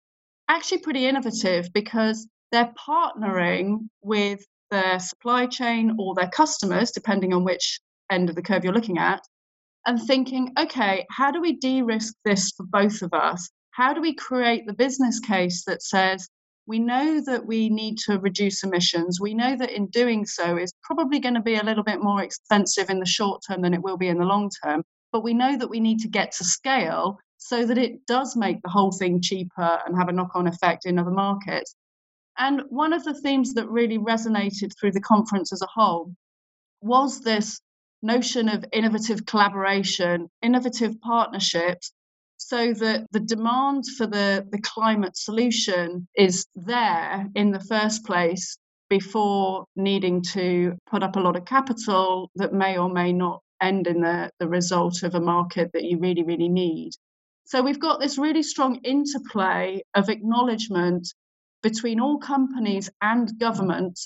actually 0.48 0.78
pretty 0.78 1.06
innovative 1.06 1.72
because 1.72 2.28
they're 2.52 2.72
partnering 2.88 3.88
with 4.02 4.44
their 4.70 4.98
supply 4.98 5.46
chain 5.46 5.96
or 5.98 6.14
their 6.14 6.28
customers, 6.28 6.90
depending 6.90 7.32
on 7.32 7.44
which 7.44 7.80
end 8.10 8.28
of 8.28 8.36
the 8.36 8.42
curve 8.42 8.64
you're 8.64 8.72
looking 8.72 8.98
at, 8.98 9.22
and 9.86 10.00
thinking, 10.02 10.52
okay, 10.58 11.06
how 11.10 11.30
do 11.30 11.40
we 11.40 11.56
de 11.56 11.82
risk 11.82 12.14
this 12.24 12.52
for 12.56 12.66
both 12.66 13.02
of 13.02 13.12
us? 13.12 13.48
How 13.70 13.92
do 13.92 14.00
we 14.00 14.14
create 14.14 14.66
the 14.66 14.72
business 14.72 15.20
case 15.20 15.64
that 15.66 15.82
says, 15.82 16.28
we 16.66 16.78
know 16.80 17.20
that 17.20 17.46
we 17.46 17.68
need 17.68 17.96
to 17.98 18.18
reduce 18.18 18.64
emissions. 18.64 19.20
We 19.20 19.34
know 19.34 19.56
that 19.56 19.70
in 19.70 19.86
doing 19.86 20.26
so, 20.26 20.56
is 20.56 20.72
probably 20.82 21.20
going 21.20 21.34
to 21.34 21.40
be 21.40 21.54
a 21.56 21.62
little 21.62 21.84
bit 21.84 22.02
more 22.02 22.22
expensive 22.22 22.90
in 22.90 22.98
the 22.98 23.06
short 23.06 23.42
term 23.46 23.62
than 23.62 23.72
it 23.72 23.82
will 23.82 23.96
be 23.96 24.08
in 24.08 24.18
the 24.18 24.24
long 24.24 24.50
term. 24.64 24.82
But 25.12 25.22
we 25.22 25.32
know 25.32 25.56
that 25.56 25.70
we 25.70 25.78
need 25.78 26.00
to 26.00 26.08
get 26.08 26.32
to 26.32 26.44
scale 26.44 27.18
so 27.48 27.64
that 27.64 27.78
it 27.78 28.04
does 28.06 28.34
make 28.34 28.60
the 28.62 28.68
whole 28.68 28.90
thing 28.90 29.22
cheaper 29.22 29.78
and 29.86 29.96
have 29.96 30.08
a 30.08 30.12
knock 30.12 30.32
on 30.34 30.48
effect 30.48 30.84
in 30.84 30.98
other 30.98 31.12
markets. 31.12 31.76
And 32.38 32.62
one 32.70 32.92
of 32.92 33.04
the 33.04 33.14
themes 33.14 33.54
that 33.54 33.68
really 33.68 33.98
resonated 33.98 34.72
through 34.76 34.92
the 34.92 35.00
conference 35.00 35.52
as 35.52 35.62
a 35.62 35.68
whole 35.72 36.12
was 36.80 37.20
this 37.20 37.60
notion 38.02 38.48
of 38.48 38.64
innovative 38.72 39.26
collaboration, 39.26 40.28
innovative 40.42 41.00
partnerships, 41.00 41.92
so 42.36 42.72
that 42.74 43.06
the 43.12 43.20
demand 43.20 43.84
for 43.96 44.08
the, 44.08 44.44
the 44.50 44.60
climate 44.60 45.16
solution 45.16 46.08
is 46.16 46.46
there 46.56 47.26
in 47.36 47.52
the 47.52 47.60
first 47.60 48.04
place 48.04 48.58
before 48.90 49.66
needing 49.76 50.20
to 50.20 50.76
put 50.90 51.04
up 51.04 51.14
a 51.14 51.20
lot 51.20 51.36
of 51.36 51.44
capital 51.44 52.28
that 52.34 52.52
may 52.52 52.76
or 52.76 52.88
may 52.88 53.12
not 53.12 53.40
end 53.62 53.86
in 53.86 54.00
the, 54.00 54.30
the 54.40 54.48
result 54.48 55.04
of 55.04 55.14
a 55.14 55.20
market 55.20 55.70
that 55.72 55.84
you 55.84 55.98
really, 55.98 56.24
really 56.24 56.48
need. 56.48 56.92
So 57.46 57.62
we've 57.62 57.78
got 57.78 58.00
this 58.00 58.18
really 58.18 58.42
strong 58.42 58.80
interplay 58.82 59.80
of 59.94 60.08
acknowledgement 60.08 61.06
between 61.62 62.00
all 62.00 62.18
companies 62.18 62.90
and 63.00 63.38
government 63.38 64.00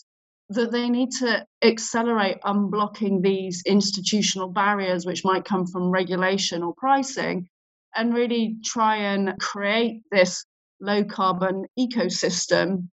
that 0.51 0.71
they 0.71 0.91
need 0.91 1.11
to 1.21 1.47
accelerate 1.63 2.37
unblocking 2.43 3.23
these 3.23 3.63
institutional 3.65 4.49
barriers 4.49 5.07
which 5.07 5.25
might 5.25 5.47
come 5.47 5.67
from 5.67 5.91
regulation 5.91 6.63
or 6.63 6.75
pricing 6.75 7.49
and 7.97 8.13
really 8.13 8.57
try 8.63 8.97
and 8.97 9.33
create 9.41 10.03
this 10.13 10.45
low 10.79 11.03
carbon 11.03 11.65
ecosystem 11.79 12.89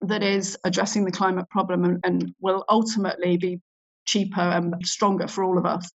that 0.00 0.24
is 0.24 0.58
addressing 0.64 1.04
the 1.04 1.12
climate 1.12 1.48
problem 1.50 1.84
and, 1.84 2.00
and, 2.02 2.34
will 2.40 2.64
ultimately 2.68 3.36
be 3.36 3.60
cheaper 4.06 4.40
and 4.40 4.74
stronger 4.84 5.28
for 5.28 5.44
all 5.44 5.56
of 5.56 5.64
us. 5.64 5.88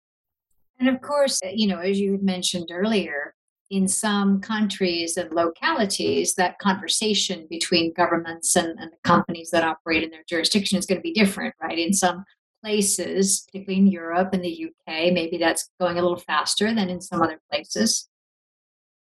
And 0.80 0.88
of 0.88 1.02
course, 1.02 1.42
you 1.44 1.68
know, 1.68 1.80
as 1.80 2.00
you 2.00 2.18
mentioned 2.22 2.70
earlier, 2.72 3.34
in 3.70 3.88
some 3.88 4.42
countries 4.42 5.18
and 5.18 5.32
localities, 5.32 6.36
that 6.36 6.58
conversation 6.60 7.46
between 7.50 7.94
governments 7.94 8.56
and, 8.56 8.80
and 8.80 8.92
the 8.92 8.98
companies 9.04 9.52
that 9.52 9.64
operate 9.64 10.04
in 10.04 10.10
their 10.10 10.24
jurisdiction 10.28 10.78
is 10.78 10.86
going 10.86 10.98
to 10.98 11.04
be 11.04 11.14
different, 11.14 11.54
right? 11.62 11.78
In 11.78 11.94
some 11.94 12.26
places, 12.64 13.46
particularly 13.46 13.82
in 13.82 13.88
Europe 13.88 14.30
and 14.34 14.44
the 14.44 14.66
UK, 14.66 15.14
maybe 15.14 15.38
that's 15.38 15.70
going 15.80 15.98
a 15.98 16.02
little 16.02 16.18
faster 16.18 16.74
than 16.74 16.90
in 16.90 17.00
some 17.00 17.22
other 17.22 17.40
places. 17.52 18.10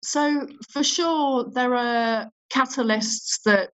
So, 0.02 0.46
for 0.70 0.84
sure, 0.84 1.50
there 1.52 1.74
are 1.74 2.30
catalysts 2.52 3.40
that 3.44 3.70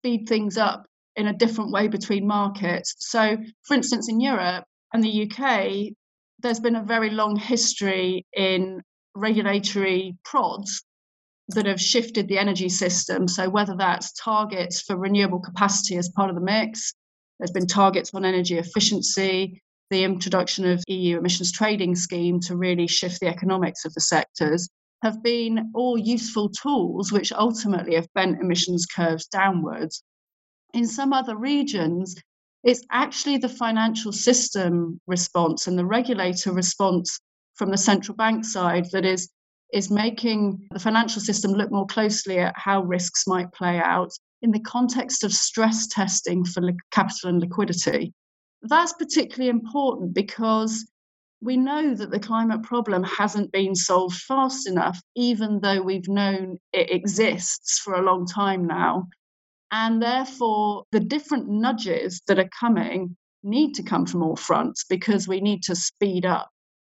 speed 0.00 0.28
things 0.28 0.56
up 0.56 0.86
in 1.16 1.26
a 1.26 1.36
different 1.36 1.72
way 1.72 1.88
between 1.88 2.26
markets. 2.26 2.94
So, 3.00 3.36
for 3.62 3.74
instance, 3.74 4.08
in 4.08 4.20
Europe 4.20 4.64
and 4.94 5.02
the 5.02 5.30
UK, 5.30 5.92
there's 6.38 6.60
been 6.60 6.76
a 6.76 6.84
very 6.84 7.10
long 7.10 7.36
history 7.36 8.24
in 8.32 8.80
regulatory 9.14 10.16
prods 10.24 10.82
that 11.48 11.66
have 11.66 11.80
shifted 11.80 12.28
the 12.28 12.38
energy 12.38 12.68
system. 12.68 13.26
So, 13.26 13.48
whether 13.48 13.74
that's 13.76 14.12
targets 14.12 14.80
for 14.80 14.96
renewable 14.96 15.40
capacity 15.40 15.96
as 15.96 16.08
part 16.10 16.28
of 16.28 16.36
the 16.36 16.42
mix, 16.42 16.92
there's 17.38 17.50
been 17.50 17.66
targets 17.66 18.12
on 18.14 18.24
energy 18.24 18.58
efficiency, 18.58 19.62
the 19.90 20.04
introduction 20.04 20.66
of 20.66 20.84
EU 20.88 21.18
emissions 21.18 21.52
trading 21.52 21.94
scheme 21.94 22.40
to 22.40 22.56
really 22.56 22.86
shift 22.86 23.20
the 23.20 23.28
economics 23.28 23.84
of 23.84 23.94
the 23.94 24.00
sectors 24.00 24.68
have 25.02 25.22
been 25.22 25.70
all 25.74 25.96
useful 25.96 26.48
tools 26.48 27.12
which 27.12 27.32
ultimately 27.32 27.94
have 27.94 28.12
bent 28.14 28.40
emissions 28.40 28.84
curves 28.84 29.26
downwards. 29.26 30.02
In 30.74 30.86
some 30.86 31.12
other 31.12 31.36
regions, 31.36 32.16
it's 32.64 32.84
actually 32.90 33.38
the 33.38 33.48
financial 33.48 34.12
system 34.12 35.00
response 35.06 35.68
and 35.68 35.78
the 35.78 35.86
regulator 35.86 36.52
response 36.52 37.20
from 37.58 37.70
the 37.70 37.76
central 37.76 38.16
bank 38.16 38.44
side 38.44 38.86
that 38.92 39.04
is 39.04 39.30
is 39.72 39.90
making 39.90 40.66
the 40.70 40.78
financial 40.78 41.20
system 41.20 41.52
look 41.52 41.70
more 41.70 41.86
closely 41.86 42.38
at 42.38 42.54
how 42.56 42.82
risks 42.82 43.26
might 43.26 43.52
play 43.52 43.78
out 43.78 44.10
in 44.40 44.50
the 44.50 44.60
context 44.60 45.24
of 45.24 45.32
stress 45.32 45.86
testing 45.88 46.42
for 46.42 46.62
capital 46.90 47.28
and 47.28 47.40
liquidity. 47.40 48.14
That's 48.62 48.94
particularly 48.94 49.50
important 49.50 50.14
because 50.14 50.90
we 51.40 51.56
know 51.56 51.94
that 51.94 52.10
the 52.10 52.18
climate 52.18 52.62
problem 52.62 53.04
hasn't 53.04 53.52
been 53.52 53.74
solved 53.74 54.16
fast 54.16 54.66
enough, 54.66 55.00
even 55.14 55.60
though 55.60 55.82
we've 55.82 56.08
known 56.08 56.58
it 56.72 56.90
exists 56.90 57.78
for 57.78 57.94
a 57.94 58.02
long 58.02 58.26
time 58.26 58.66
now. 58.66 59.06
And 59.70 60.02
therefore, 60.02 60.84
the 60.92 61.00
different 61.00 61.48
nudges 61.48 62.22
that 62.26 62.38
are 62.38 62.48
coming 62.58 63.16
need 63.44 63.74
to 63.74 63.82
come 63.82 64.06
from 64.06 64.22
all 64.22 64.36
fronts 64.36 64.84
because 64.88 65.28
we 65.28 65.40
need 65.40 65.62
to 65.64 65.76
speed 65.76 66.24
up 66.24 66.48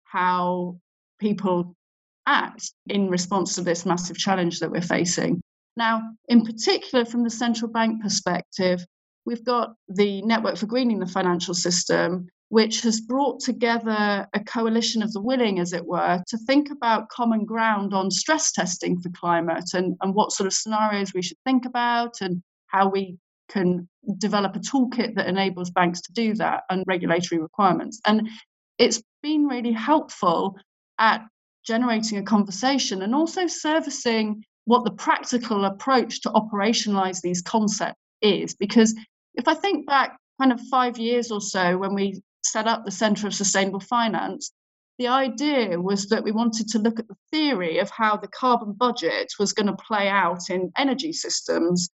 how 0.07 0.79
people 1.19 1.75
act 2.27 2.73
in 2.89 3.09
response 3.09 3.55
to 3.55 3.63
this 3.63 3.87
massive 3.87 4.17
challenge 4.17 4.61
that 4.61 4.71
we're 4.71 4.81
facing. 4.81 5.41
Now, 5.77 6.03
in 6.29 6.45
particular, 6.45 7.05
from 7.05 7.23
the 7.23 7.31
central 7.31 7.71
bank 7.71 8.03
perspective, 8.03 8.85
we've 9.27 9.45
got 9.45 9.75
the 9.89 10.23
Network 10.23 10.57
for 10.57 10.67
Greening 10.67 10.99
the 10.99 11.07
Financial 11.07 11.55
System, 11.55 12.29
which 12.49 12.81
has 12.83 13.01
brought 13.01 13.41
together 13.41 14.27
a 14.33 14.41
coalition 14.45 15.03
of 15.03 15.13
the 15.13 15.21
willing, 15.21 15.59
as 15.59 15.73
it 15.73 15.85
were, 15.85 16.23
to 16.29 16.39
think 16.39 16.71
about 16.71 17.09
common 17.09 17.45
ground 17.45 17.93
on 17.93 18.11
stress 18.11 18.53
testing 18.53 19.01
for 19.01 19.11
climate 19.11 19.71
and, 19.75 19.97
and 20.01 20.15
what 20.15 20.33
sort 20.33 20.47
of 20.47 20.53
scenarios 20.53 21.13
we 21.13 21.23
should 21.23 21.39
think 21.45 21.67
about 21.67 22.15
and 22.21 22.43
how 22.69 22.89
we 22.89 23.19
can 23.49 23.89
develop 24.19 24.57
a 24.57 24.61
toolkit 24.61 25.15
that 25.15 25.29
enables 25.29 25.71
banks 25.71 26.01
to 26.01 26.13
do 26.13 26.35
that 26.35 26.63
and 26.71 26.85
regulatory 26.87 27.41
requirements. 27.41 28.01
And 28.07 28.29
it's 28.79 29.03
been 29.23 29.47
really 29.47 29.73
helpful 29.73 30.57
at 30.99 31.27
generating 31.65 32.19
a 32.19 32.23
conversation 32.23 33.03
and 33.03 33.15
also 33.15 33.47
servicing 33.47 34.45
what 34.65 34.85
the 34.85 34.91
practical 34.91 35.65
approach 35.65 36.21
to 36.23 36.31
operationalize 36.31 37.21
these 37.21 37.43
concepts 37.43 38.01
is. 38.23 38.55
Because 38.55 38.95
if 39.35 39.49
I 39.49 39.55
think 39.55 39.87
back 39.87 40.17
kind 40.41 40.53
of 40.53 40.61
five 40.71 40.99
years 40.99 41.31
or 41.31 41.41
so 41.41 41.79
when 41.79 41.95
we 41.95 42.23
set 42.45 42.67
up 42.67 42.85
the 42.85 42.91
Centre 42.91 43.27
of 43.27 43.35
Sustainable 43.35 43.81
Finance, 43.81 44.53
the 44.99 45.09
idea 45.09 45.81
was 45.81 46.07
that 46.09 46.25
we 46.25 46.33
wanted 46.33 46.69
to 46.69 46.79
look 46.79 46.99
at 46.99 47.09
the 47.09 47.17
theory 47.31 47.79
of 47.79 47.91
how 47.91 48.17
the 48.17 48.29
carbon 48.29 48.73
budget 48.73 49.33
was 49.39 49.53
going 49.53 49.67
to 49.67 49.77
play 49.77 50.09
out 50.09 50.49
in 50.49 50.73
energy 50.77 51.13
systems. 51.13 51.91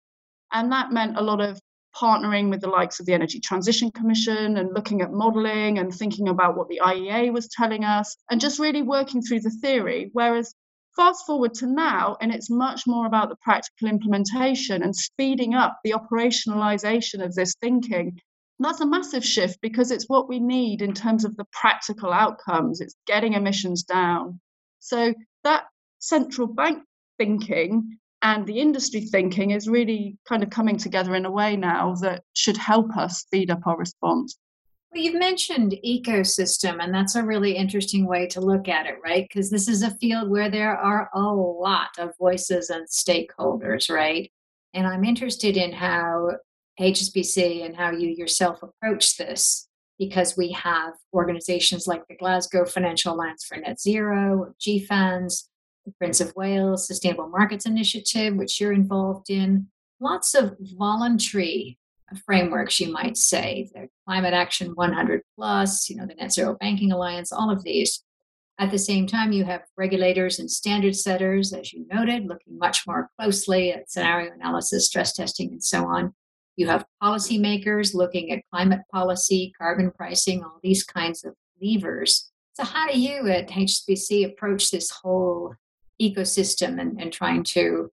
And 0.53 0.71
that 0.73 0.93
meant 0.93 1.17
a 1.17 1.23
lot 1.23 1.41
of 1.41 1.59
partnering 1.95 2.51
with 2.51 2.61
the 2.61 2.69
likes 2.69 3.01
of 3.01 3.07
the 3.07 3.13
Energy 3.13 3.41
Transition 3.41 3.91
Commission 3.91 4.57
and 4.57 4.75
looking 4.75 5.03
at 5.03 5.13
modeling 5.13 5.79
and 5.79 5.95
thinking 5.95 6.29
about 6.29 6.57
what 6.57 6.69
the 6.69 6.81
IEA 6.83 7.33
was 7.33 7.49
telling 7.49 7.85
us 7.85 8.17
and 8.31 8.41
just 8.41 8.59
really 8.59 8.83
working 8.83 9.23
through 9.23 9.41
the 9.41 9.51
theory. 9.63 10.11
Whereas 10.13 10.55
fast 10.97 11.27
forward 11.27 11.55
to 11.55 11.67
now, 11.67 12.17
and 12.21 12.33
it's 12.33 12.51
much 12.51 12.87
more 12.87 13.07
about 13.07 13.29
the 13.29 13.37
practical 13.37 13.89
implementation 13.89 14.83
and 14.83 14.95
speeding 14.95 15.55
up 15.55 15.79
the 15.85 15.95
operationalization 15.95 17.25
of 17.25 17.35
this 17.35 17.55
thinking 17.61 18.19
that's 18.61 18.81
a 18.81 18.87
massive 18.87 19.25
shift 19.25 19.59
because 19.63 19.91
it's 19.91 20.09
what 20.09 20.29
we 20.29 20.39
need 20.39 20.83
in 20.83 20.93
terms 20.93 21.25
of 21.25 21.37
the 21.37 21.47
practical 21.53 22.13
outcomes. 22.13 22.81
It's 22.81 22.95
getting 23.07 23.33
emissions 23.33 23.83
down. 23.83 24.41
So 24.81 25.15
that 25.45 25.65
central 25.99 26.47
bank 26.47 26.83
thinking 27.19 27.99
and 28.23 28.47
the 28.47 28.59
industry 28.59 29.01
thinking 29.01 29.51
is 29.51 29.69
really 29.69 30.17
kind 30.29 30.43
of 30.43 30.51
coming 30.51 30.77
together 30.77 31.15
in 31.15 31.25
a 31.25 31.31
way 31.31 31.57
now 31.57 31.95
that 31.97 32.23
should 32.35 32.57
help 32.57 32.97
us 32.97 33.21
speed 33.21 33.51
up 33.51 33.67
our 33.67 33.77
response. 33.77 34.37
Well, 34.93 35.03
you've 35.03 35.21
mentioned 35.21 35.77
ecosystem, 35.87 36.83
and 36.83 36.93
that's 36.93 37.15
a 37.15 37.23
really 37.23 37.57
interesting 37.57 38.07
way 38.07 38.27
to 38.29 38.41
look 38.41 38.69
at 38.69 38.87
it, 38.87 38.97
right? 39.05 39.27
Because 39.29 39.49
this 39.49 39.69
is 39.69 39.83
a 39.83 39.93
field 39.93 40.29
where 40.29 40.51
there 40.51 40.77
are 40.77 41.09
a 41.15 41.21
lot 41.21 41.91
of 41.99 42.17
voices 42.19 42.71
and 42.71 42.89
stakeholders, 42.89 43.89
right? 43.89 44.31
And 44.75 44.87
I'm 44.87 45.05
interested 45.05 45.57
in 45.57 45.73
how 45.73 46.33
HSBC 46.81 47.65
and 47.65 47.77
how 47.77 47.93
you 47.93 48.09
yourself 48.09 48.63
approach 48.63 49.17
this 49.17 49.69
because 49.99 50.37
we 50.37 50.51
have 50.53 50.95
organizations 51.13 51.87
like 51.87 52.07
the 52.09 52.17
Glasgow 52.17 52.65
Financial 52.65 53.15
Alliance 53.15 53.45
for 53.45 53.59
Net 53.59 53.81
Zero, 53.81 54.55
GFANZ, 54.59 55.45
the 55.85 55.93
Prince 55.93 56.21
of 56.21 56.35
Wales 56.37 56.87
Sustainable 56.87 57.29
Markets 57.29 57.67
Initiative, 57.67 58.37
which 58.37 58.61
you're 58.61 58.73
involved 58.73 59.31
in, 59.31 59.69
lots 60.01 60.35
of 60.35 60.57
voluntary 60.61 61.79
frameworks, 62.27 62.81
you 62.81 62.93
might 62.93 63.17
say, 63.17 63.69
the 63.75 63.89
Climate 64.07 64.35
Action 64.35 64.73
100 64.75 65.23
Plus, 65.37 65.89
you 65.89 65.97
know, 65.97 66.07
the 66.07 66.15
Net 66.15 66.33
Zero 66.33 66.57
Banking 66.59 66.93
Alliance, 66.93 67.33
all 67.33 67.51
of 67.51 67.63
these. 67.63 68.03
At 68.59 68.71
the 68.71 68.79
same 68.79 69.07
time, 69.07 69.33
you 69.33 69.45
have 69.45 69.63
regulators 69.77 70.39
and 70.39 70.51
standard 70.51 70.95
setters, 70.95 71.53
as 71.53 71.73
you 71.73 71.87
noted, 71.91 72.27
looking 72.27 72.59
much 72.59 72.87
more 72.87 73.09
closely 73.19 73.73
at 73.73 73.91
scenario 73.91 74.35
analysis, 74.35 74.87
stress 74.87 75.15
testing, 75.15 75.51
and 75.53 75.65
so 75.65 75.87
on. 75.87 76.13
You 76.57 76.67
have 76.67 76.85
policymakers 77.03 77.95
looking 77.95 78.31
at 78.33 78.43
climate 78.53 78.83
policy, 78.93 79.55
carbon 79.57 79.91
pricing, 79.93 80.43
all 80.43 80.59
these 80.63 80.85
kinds 80.85 81.25
of 81.25 81.35
levers. 81.63 82.31
So, 82.53 82.65
how 82.65 82.87
do 82.87 83.01
you 83.01 83.29
at 83.29 83.49
HSBC 83.49 84.27
approach 84.27 84.71
this 84.71 84.91
whole 84.91 85.55
ecosystem 86.01 86.81
and, 86.81 87.01
and 87.01 87.13
trying 87.13 87.45
to 87.45 87.91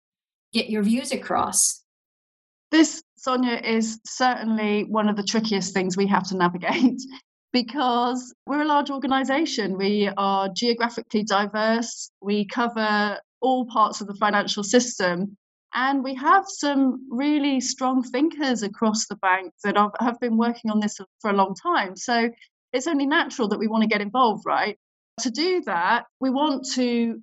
get 0.53 0.69
your 0.69 0.83
views 0.83 1.11
across? 1.11 1.83
This, 2.71 3.03
Sonja, 3.25 3.63
is 3.63 3.99
certainly 4.05 4.83
one 4.85 5.09
of 5.09 5.15
the 5.15 5.23
trickiest 5.23 5.73
things 5.73 5.95
we 5.95 6.07
have 6.07 6.27
to 6.29 6.37
navigate 6.37 7.01
because 7.53 8.33
we're 8.47 8.63
a 8.63 8.67
large 8.67 8.89
organization. 8.89 9.77
We 9.77 10.09
are 10.17 10.49
geographically 10.49 11.23
diverse, 11.23 12.09
we 12.21 12.45
cover 12.45 13.19
all 13.41 13.65
parts 13.65 14.01
of 14.01 14.07
the 14.07 14.15
financial 14.15 14.63
system. 14.63 15.37
And 15.75 16.03
we 16.03 16.13
have 16.15 16.45
some 16.47 17.07
really 17.09 17.59
strong 17.59 18.03
thinkers 18.03 18.61
across 18.61 19.07
the 19.07 19.15
bank 19.17 19.53
that 19.63 19.75
have 19.99 20.19
been 20.19 20.37
working 20.37 20.69
on 20.69 20.79
this 20.79 20.99
for 21.19 21.31
a 21.31 21.33
long 21.33 21.55
time. 21.55 21.95
So 21.95 22.29
it's 22.71 22.87
only 22.87 23.05
natural 23.05 23.47
that 23.49 23.59
we 23.59 23.67
want 23.67 23.81
to 23.81 23.89
get 23.89 24.01
involved, 24.01 24.43
right? 24.45 24.77
To 25.21 25.31
do 25.31 25.61
that, 25.65 26.05
we 26.19 26.29
want 26.29 26.65
to 26.73 27.21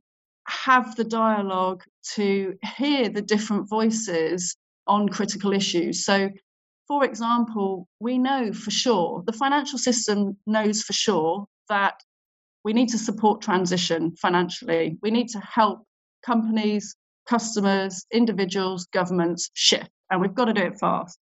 have 0.51 0.97
the 0.97 1.05
dialogue 1.05 1.83
to 2.15 2.57
hear 2.77 3.09
the 3.09 3.23
different 3.23 3.69
voices 3.69 4.57
on 4.87 5.09
critical 5.09 5.53
issues. 5.53 6.05
So, 6.05 6.31
for 6.89 7.05
example, 7.05 7.89
we 8.01 8.19
know 8.19 8.53
for 8.53 8.71
sure, 8.71 9.23
the 9.27 9.33
financial 9.33 9.79
system 9.79 10.37
knows 10.47 10.83
for 10.83 10.93
sure 10.93 11.47
that 11.69 12.01
we 12.65 12.73
need 12.73 12.89
to 12.91 12.99
support 12.99 13.41
transition 13.41 14.17
financially. 14.17 14.99
We 15.03 15.11
need 15.11 15.29
to 15.29 15.41
help 15.41 15.85
companies, 16.25 16.97
customers, 17.29 18.05
individuals, 18.13 18.87
governments 18.93 19.51
shift, 19.55 19.91
and 20.11 20.21
we've 20.21 20.35
got 20.35 20.47
to 20.47 20.53
do 20.53 20.63
it 20.63 20.79
fast. 20.79 21.19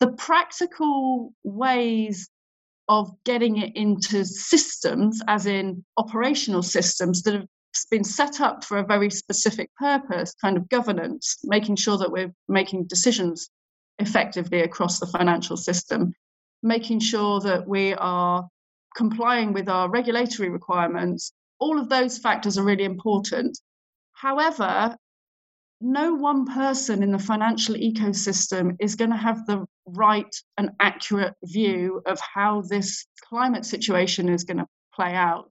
The 0.00 0.12
practical 0.12 1.32
ways 1.42 2.28
of 2.88 3.10
getting 3.24 3.56
it 3.58 3.74
into 3.76 4.24
systems, 4.24 5.22
as 5.28 5.46
in 5.46 5.84
operational 5.96 6.62
systems 6.62 7.22
that 7.22 7.34
have 7.34 7.46
been 7.90 8.04
set 8.04 8.40
up 8.40 8.64
for 8.64 8.78
a 8.78 8.86
very 8.86 9.10
specific 9.10 9.70
purpose, 9.76 10.34
kind 10.40 10.56
of 10.56 10.68
governance, 10.68 11.38
making 11.44 11.76
sure 11.76 11.98
that 11.98 12.12
we're 12.12 12.32
making 12.48 12.84
decisions 12.84 13.50
effectively 13.98 14.60
across 14.60 14.98
the 14.98 15.06
financial 15.06 15.56
system, 15.56 16.12
making 16.62 17.00
sure 17.00 17.40
that 17.40 17.66
we 17.66 17.94
are 17.94 18.48
complying 18.96 19.52
with 19.52 19.68
our 19.68 19.88
regulatory 19.88 20.48
requirements. 20.48 21.32
All 21.58 21.78
of 21.78 21.88
those 21.88 22.18
factors 22.18 22.58
are 22.58 22.64
really 22.64 22.84
important. 22.84 23.58
However, 24.12 24.96
no 25.80 26.14
one 26.14 26.46
person 26.46 27.02
in 27.02 27.10
the 27.10 27.18
financial 27.18 27.74
ecosystem 27.74 28.76
is 28.78 28.94
going 28.94 29.10
to 29.10 29.16
have 29.16 29.46
the 29.46 29.66
right 29.86 30.34
and 30.56 30.70
accurate 30.78 31.34
view 31.42 32.02
of 32.06 32.20
how 32.20 32.62
this 32.62 33.06
climate 33.28 33.64
situation 33.64 34.28
is 34.28 34.44
going 34.44 34.58
to 34.58 34.66
play 34.94 35.14
out. 35.14 35.50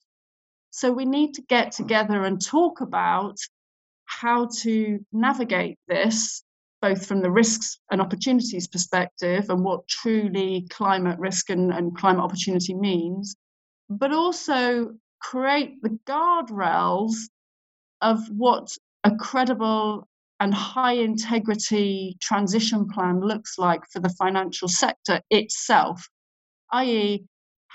So 0.71 0.91
we 0.91 1.05
need 1.05 1.33
to 1.35 1.41
get 1.43 1.73
together 1.73 2.23
and 2.23 2.43
talk 2.43 2.81
about 2.81 3.37
how 4.05 4.47
to 4.61 4.99
navigate 5.11 5.77
this, 5.87 6.43
both 6.81 7.05
from 7.05 7.21
the 7.21 7.31
risks 7.31 7.79
and 7.91 8.01
opportunities 8.01 8.67
perspective 8.67 9.49
and 9.49 9.63
what 9.63 9.87
truly 9.87 10.67
climate 10.69 11.19
risk 11.19 11.49
and, 11.49 11.71
and 11.71 11.95
climate 11.95 12.23
opportunity 12.23 12.73
means, 12.73 13.35
but 13.89 14.13
also 14.13 14.93
create 15.19 15.81
the 15.81 15.97
guardrails 16.07 17.13
of 18.01 18.19
what 18.29 18.75
a 19.03 19.15
credible 19.15 20.07
and 20.39 20.53
high 20.53 20.93
integrity 20.93 22.17
transition 22.19 22.87
plan 22.87 23.19
looks 23.19 23.59
like 23.59 23.81
for 23.91 23.99
the 23.99 24.09
financial 24.09 24.67
sector 24.67 25.21
itself, 25.29 26.07
i.e., 26.71 27.23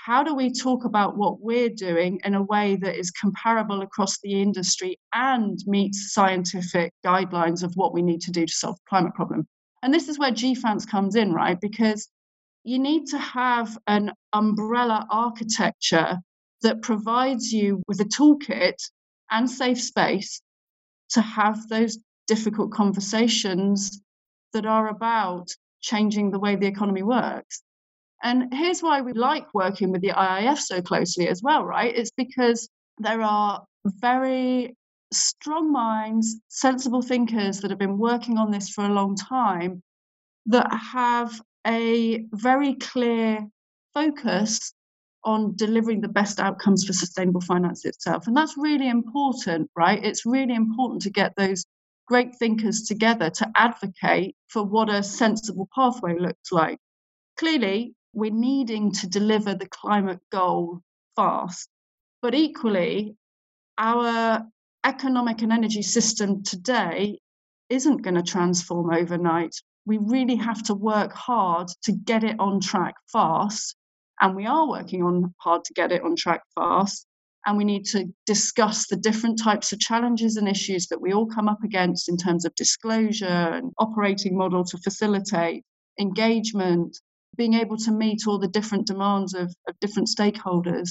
how 0.07 0.23
do 0.23 0.33
we 0.33 0.49
talk 0.49 0.85
about 0.85 1.17
what 1.17 1.41
we're 1.41 1.67
doing 1.67 2.17
in 2.23 2.33
a 2.33 2.41
way 2.41 2.77
that 2.77 2.97
is 2.97 3.11
comparable 3.11 3.81
across 3.81 4.17
the 4.23 4.41
industry 4.41 4.97
and 5.11 5.59
meets 5.67 6.13
scientific 6.13 6.93
guidelines 7.05 7.61
of 7.61 7.73
what 7.75 7.93
we 7.93 8.01
need 8.01 8.21
to 8.21 8.31
do 8.31 8.45
to 8.45 8.53
solve 8.53 8.77
the 8.77 8.87
climate 8.87 9.13
problem? 9.15 9.45
And 9.83 9.93
this 9.93 10.07
is 10.07 10.17
where 10.17 10.31
GFANZ 10.31 10.89
comes 10.89 11.17
in, 11.17 11.33
right? 11.33 11.59
Because 11.59 12.07
you 12.63 12.79
need 12.79 13.07
to 13.07 13.17
have 13.17 13.77
an 13.87 14.13
umbrella 14.31 15.05
architecture 15.11 16.19
that 16.61 16.81
provides 16.81 17.51
you 17.51 17.83
with 17.89 17.99
a 17.99 18.05
toolkit 18.05 18.77
and 19.29 19.49
safe 19.49 19.81
space 19.81 20.41
to 21.09 21.19
have 21.19 21.67
those 21.67 21.97
difficult 22.27 22.71
conversations 22.71 24.01
that 24.53 24.65
are 24.65 24.87
about 24.87 25.49
changing 25.81 26.31
the 26.31 26.39
way 26.39 26.55
the 26.55 26.65
economy 26.65 27.03
works. 27.03 27.61
And 28.23 28.53
here's 28.53 28.81
why 28.81 29.01
we 29.01 29.13
like 29.13 29.53
working 29.53 29.91
with 29.91 30.01
the 30.01 30.09
IIF 30.09 30.59
so 30.59 30.81
closely 30.81 31.27
as 31.27 31.43
well, 31.43 31.63
right? 31.63 31.95
It's 31.95 32.11
because 32.11 32.69
there 32.97 33.21
are 33.21 33.63
very 33.85 34.75
strong 35.13 35.71
minds, 35.71 36.37
sensible 36.47 37.01
thinkers 37.01 37.61
that 37.61 37.69
have 37.71 37.79
been 37.79 37.97
working 37.97 38.37
on 38.37 38.51
this 38.51 38.69
for 38.69 38.85
a 38.85 38.89
long 38.93 39.15
time 39.15 39.81
that 40.47 40.73
have 40.73 41.39
a 41.65 42.25
very 42.31 42.75
clear 42.75 43.47
focus 43.93 44.73
on 45.23 45.55
delivering 45.55 46.01
the 46.01 46.07
best 46.07 46.39
outcomes 46.39 46.85
for 46.85 46.93
sustainable 46.93 47.41
finance 47.41 47.85
itself. 47.85 48.27
And 48.27 48.35
that's 48.35 48.55
really 48.57 48.87
important, 48.87 49.69
right? 49.75 50.03
It's 50.03 50.25
really 50.25 50.55
important 50.55 51.01
to 51.03 51.09
get 51.09 51.33
those 51.35 51.65
great 52.07 52.33
thinkers 52.35 52.83
together 52.83 53.29
to 53.29 53.51
advocate 53.55 54.35
for 54.47 54.63
what 54.63 54.89
a 54.89 55.03
sensible 55.03 55.67
pathway 55.75 56.17
looks 56.17 56.51
like. 56.51 56.79
Clearly, 57.37 57.93
we're 58.17 58.31
needing 58.31 58.91
to 58.91 59.07
deliver 59.07 59.53
the 59.53 59.69
climate 59.69 60.19
goal 60.31 60.81
fast, 61.15 61.69
but 62.23 62.33
equally, 62.33 63.15
our 63.77 64.43
economic 64.83 65.43
and 65.43 65.53
energy 65.53 65.83
system 65.83 66.41
today 66.41 67.19
isn't 67.69 68.01
going 68.01 68.15
to 68.15 68.23
transform 68.23 68.91
overnight. 68.91 69.53
We 69.85 69.99
really 69.99 70.35
have 70.37 70.63
to 70.63 70.73
work 70.73 71.13
hard 71.13 71.67
to 71.83 71.91
get 71.91 72.23
it 72.23 72.39
on 72.39 72.59
track 72.59 72.95
fast 73.13 73.75
and 74.19 74.35
we 74.35 74.47
are 74.47 74.67
working 74.67 75.03
on 75.03 75.35
hard 75.37 75.63
to 75.65 75.73
get 75.73 75.91
it 75.91 76.01
on 76.01 76.15
track 76.15 76.41
fast. 76.55 77.05
And 77.45 77.55
we 77.55 77.65
need 77.65 77.85
to 77.89 78.07
discuss 78.25 78.87
the 78.87 78.97
different 78.97 79.39
types 79.39 79.71
of 79.71 79.79
challenges 79.79 80.37
and 80.37 80.49
issues 80.49 80.87
that 80.87 80.99
we 80.99 81.13
all 81.13 81.27
come 81.27 81.47
up 81.47 81.63
against 81.63 82.09
in 82.09 82.17
terms 82.17 82.45
of 82.45 82.55
disclosure 82.55 83.25
and 83.27 83.73
operating 83.77 84.35
model 84.35 84.65
to 84.65 84.77
facilitate 84.79 85.63
engagement, 85.99 86.97
being 87.37 87.53
able 87.53 87.77
to 87.77 87.91
meet 87.91 88.27
all 88.27 88.39
the 88.39 88.47
different 88.47 88.87
demands 88.87 89.33
of, 89.33 89.53
of 89.67 89.79
different 89.79 90.09
stakeholders, 90.09 90.89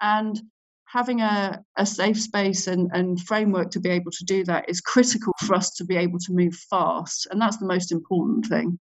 and 0.00 0.40
having 0.86 1.20
a, 1.20 1.62
a 1.76 1.86
safe 1.86 2.20
space 2.20 2.66
and, 2.66 2.90
and 2.92 3.20
framework 3.20 3.70
to 3.70 3.80
be 3.80 3.90
able 3.90 4.10
to 4.10 4.24
do 4.24 4.42
that 4.44 4.68
is 4.68 4.80
critical 4.80 5.32
for 5.46 5.54
us 5.54 5.70
to 5.70 5.84
be 5.84 5.96
able 5.96 6.18
to 6.18 6.32
move 6.32 6.54
fast. 6.68 7.28
And 7.30 7.40
that's 7.40 7.58
the 7.58 7.66
most 7.66 7.92
important 7.92 8.46
thing. 8.46 8.78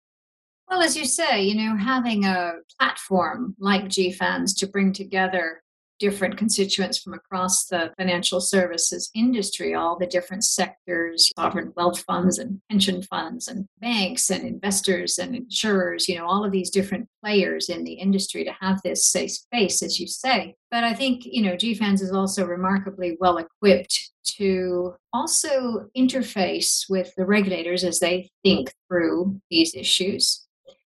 Well, 0.69 0.81
as 0.81 0.95
you 0.95 1.05
say, 1.05 1.41
you 1.41 1.55
know, 1.55 1.75
having 1.75 2.25
a 2.25 2.53
platform 2.79 3.55
like 3.59 3.85
GFANZ 3.85 4.57
to 4.57 4.67
bring 4.67 4.93
together 4.93 5.63
different 5.99 6.37
constituents 6.37 6.97
from 6.97 7.13
across 7.13 7.65
the 7.65 7.91
financial 7.97 8.41
services 8.41 9.09
industry, 9.13 9.73
all 9.73 9.97
the 9.97 10.07
different 10.07 10.43
sectors, 10.43 11.31
sovereign 11.37 11.71
wealth 11.75 12.01
funds 12.01 12.39
and 12.39 12.59
pension 12.69 13.01
funds 13.01 13.47
and 13.47 13.67
banks 13.79 14.29
and 14.29 14.45
investors 14.45 15.17
and 15.17 15.35
insurers, 15.35 16.07
you 16.07 16.17
know, 16.17 16.25
all 16.25 16.43
of 16.43 16.51
these 16.51 16.69
different 16.69 17.07
players 17.23 17.69
in 17.69 17.83
the 17.83 17.93
industry 17.93 18.43
to 18.43 18.53
have 18.59 18.81
this 18.83 19.05
safe 19.05 19.31
space, 19.31 19.81
as 19.81 19.99
you 19.99 20.07
say. 20.07 20.55
But 20.71 20.83
I 20.83 20.93
think, 20.93 21.23
you 21.25 21.41
know, 21.41 21.55
GFANZ 21.55 22.01
is 22.01 22.11
also 22.11 22.45
remarkably 22.45 23.17
well 23.19 23.37
equipped 23.37 24.11
to 24.37 24.95
also 25.13 25.87
interface 25.95 26.89
with 26.89 27.13
the 27.15 27.25
regulators 27.25 27.83
as 27.83 27.99
they 27.99 28.29
think 28.43 28.73
through 28.89 29.39
these 29.49 29.75
issues 29.75 30.44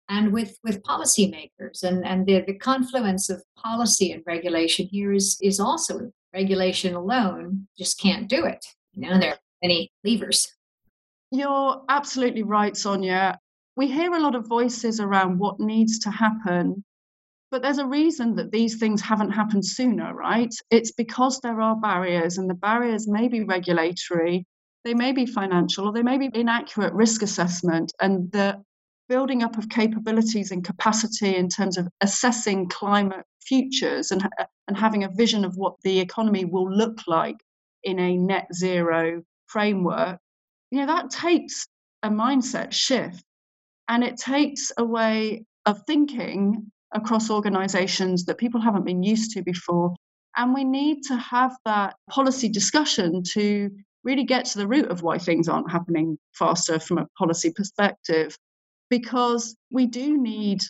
and 0.08 0.32
with 0.32 0.58
with 0.62 0.82
policymakers. 0.82 1.82
And 1.82 2.04
and 2.06 2.26
the, 2.26 2.42
the 2.46 2.54
confluence 2.54 3.30
of 3.30 3.42
policy 3.56 4.12
and 4.12 4.22
regulation 4.26 4.86
here 4.86 5.12
is 5.12 5.38
is 5.42 5.60
also 5.60 6.10
regulation 6.32 6.94
alone 6.94 7.66
just 7.78 8.00
can't 8.00 8.28
do 8.28 8.44
it. 8.44 8.64
You 8.92 9.08
know 9.08 9.18
there 9.18 9.32
are 9.32 9.38
many 9.62 9.92
levers. 10.04 10.46
You're 11.30 11.82
absolutely 11.88 12.42
right 12.42 12.74
sonja. 12.74 13.36
We 13.76 13.90
hear 13.90 14.12
a 14.12 14.20
lot 14.20 14.36
of 14.36 14.46
voices 14.46 15.00
around 15.00 15.38
what 15.38 15.58
needs 15.58 15.98
to 16.00 16.10
happen 16.10 16.84
but 17.50 17.62
there's 17.62 17.78
a 17.78 17.86
reason 17.86 18.34
that 18.34 18.50
these 18.50 18.78
things 18.78 19.00
haven't 19.00 19.30
happened 19.30 19.64
sooner 19.64 20.12
right? 20.12 20.52
It's 20.70 20.90
because 20.90 21.38
there 21.38 21.60
are 21.60 21.76
barriers 21.76 22.36
and 22.38 22.50
the 22.50 22.54
barriers 22.54 23.06
may 23.06 23.28
be 23.28 23.44
regulatory 23.44 24.44
they 24.84 24.94
may 24.94 25.12
be 25.12 25.26
financial 25.26 25.86
or 25.86 25.92
they 25.92 26.02
may 26.02 26.18
be 26.18 26.30
inaccurate 26.34 26.92
risk 26.92 27.22
assessment 27.22 27.92
and 28.00 28.30
the 28.32 28.62
building 29.08 29.42
up 29.42 29.58
of 29.58 29.68
capabilities 29.68 30.50
and 30.50 30.64
capacity 30.64 31.36
in 31.36 31.48
terms 31.48 31.76
of 31.76 31.88
assessing 32.00 32.68
climate 32.68 33.24
futures 33.42 34.10
and, 34.10 34.24
uh, 34.38 34.44
and 34.68 34.76
having 34.76 35.04
a 35.04 35.10
vision 35.10 35.44
of 35.44 35.56
what 35.56 35.74
the 35.82 36.00
economy 36.00 36.44
will 36.44 36.70
look 36.70 36.98
like 37.06 37.36
in 37.82 37.98
a 37.98 38.16
net 38.16 38.46
zero 38.54 39.22
framework, 39.46 40.18
you 40.70 40.78
know, 40.78 40.86
that 40.86 41.10
takes 41.10 41.66
a 42.02 42.08
mindset 42.08 42.72
shift 42.72 43.22
and 43.88 44.02
it 44.02 44.16
takes 44.16 44.72
a 44.78 44.84
way 44.84 45.44
of 45.66 45.80
thinking 45.86 46.70
across 46.94 47.30
organizations 47.30 48.24
that 48.24 48.38
people 48.38 48.60
haven't 48.60 48.84
been 48.84 49.02
used 49.02 49.32
to 49.32 49.42
before. 49.42 49.94
And 50.36 50.54
we 50.54 50.64
need 50.64 51.02
to 51.04 51.16
have 51.16 51.54
that 51.64 51.94
policy 52.10 52.48
discussion 52.48 53.22
to 53.34 53.70
really 54.02 54.24
get 54.24 54.44
to 54.44 54.58
the 54.58 54.66
root 54.66 54.90
of 54.90 55.02
why 55.02 55.18
things 55.18 55.48
aren't 55.48 55.70
happening 55.70 56.18
faster 56.32 56.78
from 56.78 56.98
a 56.98 57.06
policy 57.18 57.52
perspective, 57.54 58.36
because 58.90 59.56
we 59.70 59.86
do 59.86 60.20
need 60.20 60.60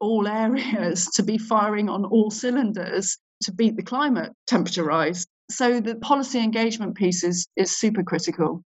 all 0.00 0.26
areas 0.28 1.06
to 1.14 1.22
be 1.22 1.38
firing 1.38 1.88
on 1.88 2.04
all 2.04 2.30
cylinders 2.30 3.18
to 3.44 3.52
beat 3.52 3.76
the 3.76 3.82
climate 3.82 4.32
temperature 4.46 4.84
rise. 4.84 5.26
So 5.50 5.80
the 5.80 5.96
policy 5.96 6.38
engagement 6.38 6.94
piece 6.94 7.24
is, 7.24 7.46
is 7.56 7.76
super 7.76 8.02
critical. 8.02 8.62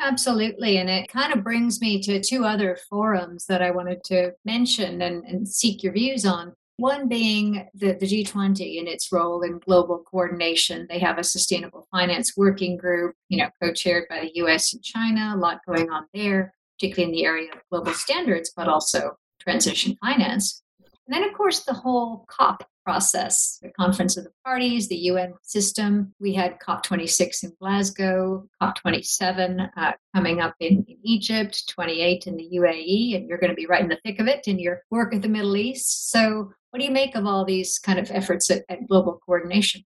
Absolutely. 0.00 0.78
And 0.78 0.90
it 0.90 1.08
kind 1.08 1.32
of 1.32 1.42
brings 1.42 1.80
me 1.80 2.02
to 2.02 2.20
two 2.20 2.44
other 2.44 2.76
forums 2.88 3.46
that 3.46 3.62
I 3.62 3.70
wanted 3.70 4.04
to 4.04 4.32
mention 4.44 5.02
and, 5.02 5.24
and 5.24 5.48
seek 5.48 5.82
your 5.82 5.92
views 5.92 6.26
on. 6.26 6.52
One 6.78 7.08
being 7.08 7.66
the, 7.74 7.94
the 7.94 8.06
G20 8.06 8.78
and 8.78 8.86
its 8.86 9.10
role 9.10 9.40
in 9.42 9.58
global 9.60 10.04
coordination. 10.10 10.86
They 10.90 10.98
have 10.98 11.16
a 11.16 11.24
sustainable 11.24 11.88
finance 11.90 12.34
working 12.36 12.76
group, 12.76 13.14
you 13.30 13.38
know, 13.38 13.48
co-chaired 13.62 14.04
by 14.10 14.20
the 14.20 14.32
US 14.42 14.74
and 14.74 14.82
China, 14.82 15.32
a 15.34 15.38
lot 15.38 15.60
going 15.66 15.88
on 15.90 16.04
there, 16.12 16.52
particularly 16.78 17.12
in 17.12 17.16
the 17.16 17.24
area 17.24 17.52
of 17.52 17.60
global 17.70 17.92
standards, 17.92 18.52
but 18.56 18.68
also 18.68 19.16
transition 19.40 19.96
finance. 20.00 20.62
And 21.06 21.14
then, 21.14 21.28
of 21.28 21.34
course, 21.34 21.60
the 21.60 21.74
whole 21.74 22.24
COP 22.28 22.64
process, 22.86 23.58
the 23.62 23.70
Conference 23.70 24.16
of 24.16 24.24
the 24.24 24.30
Parties, 24.44 24.88
the 24.88 24.96
UN 25.10 25.34
system. 25.42 26.14
We 26.20 26.34
had 26.34 26.60
COP26 26.60 27.42
in 27.42 27.52
Glasgow, 27.60 28.48
COP27 28.62 29.70
uh, 29.76 29.92
coming 30.14 30.40
up 30.40 30.54
in, 30.60 30.84
in, 30.88 30.96
Egypt, 31.02 31.68
28 31.68 32.28
in 32.28 32.36
the 32.36 32.48
UAE, 32.54 33.16
and 33.16 33.28
you're 33.28 33.38
going 33.38 33.50
to 33.50 33.56
be 33.56 33.66
right 33.66 33.82
in 33.82 33.88
the 33.88 33.98
thick 34.04 34.20
of 34.20 34.28
it 34.28 34.46
in 34.46 34.58
your 34.60 34.82
work 34.90 35.12
in 35.12 35.20
the 35.20 35.28
Middle 35.28 35.56
East. 35.56 36.10
So, 36.10 36.52
what 36.70 36.78
do 36.78 36.84
you 36.84 36.92
make 36.92 37.16
of 37.16 37.26
all 37.26 37.44
these 37.44 37.78
kind 37.78 37.98
of 37.98 38.10
efforts 38.10 38.50
at, 38.50 38.64
at 38.68 38.86
global 38.86 39.20
coordination? 39.24 39.82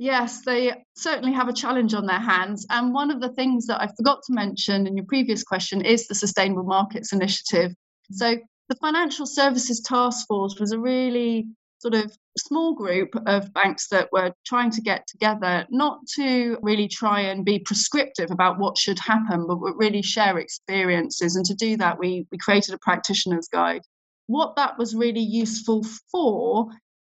Yes, 0.00 0.40
they 0.46 0.72
certainly 0.96 1.34
have 1.34 1.48
a 1.48 1.52
challenge 1.52 1.92
on 1.92 2.06
their 2.06 2.18
hands. 2.18 2.64
And 2.70 2.94
one 2.94 3.10
of 3.10 3.20
the 3.20 3.34
things 3.34 3.66
that 3.66 3.82
I 3.82 3.86
forgot 3.98 4.22
to 4.22 4.32
mention 4.32 4.86
in 4.86 4.96
your 4.96 5.04
previous 5.04 5.42
question 5.42 5.84
is 5.84 6.08
the 6.08 6.14
Sustainable 6.14 6.62
Markets 6.62 7.12
Initiative. 7.12 7.74
So, 8.10 8.38
the 8.70 8.76
Financial 8.76 9.26
Services 9.26 9.82
Task 9.82 10.26
Force 10.26 10.58
was 10.58 10.72
a 10.72 10.78
really 10.78 11.48
sort 11.80 11.92
of 11.92 12.16
small 12.38 12.74
group 12.74 13.14
of 13.26 13.52
banks 13.52 13.88
that 13.88 14.08
were 14.10 14.32
trying 14.46 14.70
to 14.70 14.80
get 14.80 15.06
together, 15.06 15.66
not 15.68 15.98
to 16.14 16.56
really 16.62 16.88
try 16.88 17.20
and 17.20 17.44
be 17.44 17.58
prescriptive 17.58 18.30
about 18.30 18.58
what 18.58 18.78
should 18.78 18.98
happen, 18.98 19.46
but 19.46 19.58
really 19.76 20.00
share 20.00 20.38
experiences. 20.38 21.36
And 21.36 21.44
to 21.44 21.54
do 21.54 21.76
that, 21.76 21.98
we, 21.98 22.26
we 22.32 22.38
created 22.38 22.72
a 22.72 22.78
practitioner's 22.78 23.48
guide. 23.48 23.82
What 24.28 24.56
that 24.56 24.78
was 24.78 24.94
really 24.94 25.20
useful 25.20 25.84
for 26.10 26.68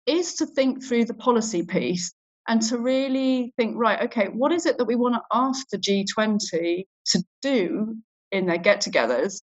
is 0.06 0.36
to 0.36 0.46
think 0.46 0.82
through 0.82 1.04
the 1.04 1.14
policy 1.14 1.64
piece 1.64 2.14
and 2.48 2.62
to 2.64 2.78
really 2.78 3.54
think, 3.58 3.76
right, 3.78 4.02
okay, 4.04 4.28
what 4.28 4.52
is 4.52 4.66
it 4.66 4.78
that 4.78 4.86
we 4.86 4.96
want 4.96 5.16
to 5.16 5.22
ask 5.32 5.68
the 5.70 5.78
G20 5.78 6.86
to 7.08 7.24
do 7.42 7.96
in 8.32 8.46
their 8.46 8.58
get 8.58 8.82
togethers 8.82 9.42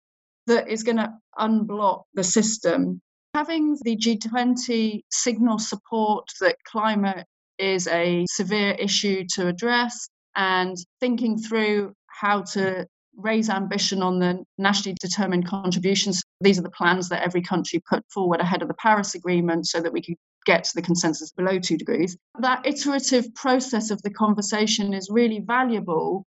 that 0.48 0.68
is 0.68 0.84
going 0.84 0.98
to 0.98 1.14
unblock 1.40 2.04
the 2.14 2.24
system 2.24 3.02
having 3.38 3.78
the 3.84 3.96
G20 3.96 5.02
signal 5.12 5.60
support 5.60 6.28
that 6.42 6.56
climate 6.64 7.24
is 7.60 7.88
a 7.88 8.26
severe 8.28 8.72
issue 8.80 9.26
to 9.36 9.48
address 9.48 10.10
and 10.36 10.76
thinking 11.00 11.38
through 11.38 11.94
how 12.08 12.42
to 12.54 12.88
raise 13.16 13.50
ambition 13.52 14.02
on 14.02 14.18
the 14.18 14.44
nationally 14.58 14.96
determined 15.00 15.48
contributions. 15.48 16.24
These 16.42 16.58
are 16.58 16.64
the 16.64 16.72
plans 16.72 17.10
that 17.10 17.22
every 17.22 17.44
country 17.44 17.80
put 17.88 18.04
forward 18.12 18.40
ahead 18.40 18.64
of 18.64 18.70
the 18.70 18.74
Paris 18.74 19.14
Agreement 19.14 19.68
so 19.68 19.82
that 19.82 19.94
we 19.94 20.02
could 20.02 20.16
get 20.48 20.64
to 20.64 20.72
the 20.74 20.82
consensus 20.82 21.32
below 21.32 21.60
two 21.60 21.78
degrees. 21.78 22.18
That 22.40 22.66
iterative 22.66 23.36
process 23.36 23.92
of 23.92 24.02
the 24.02 24.10
conversation 24.10 24.94
is 24.94 25.10
really 25.12 25.42
valuable 25.42 26.26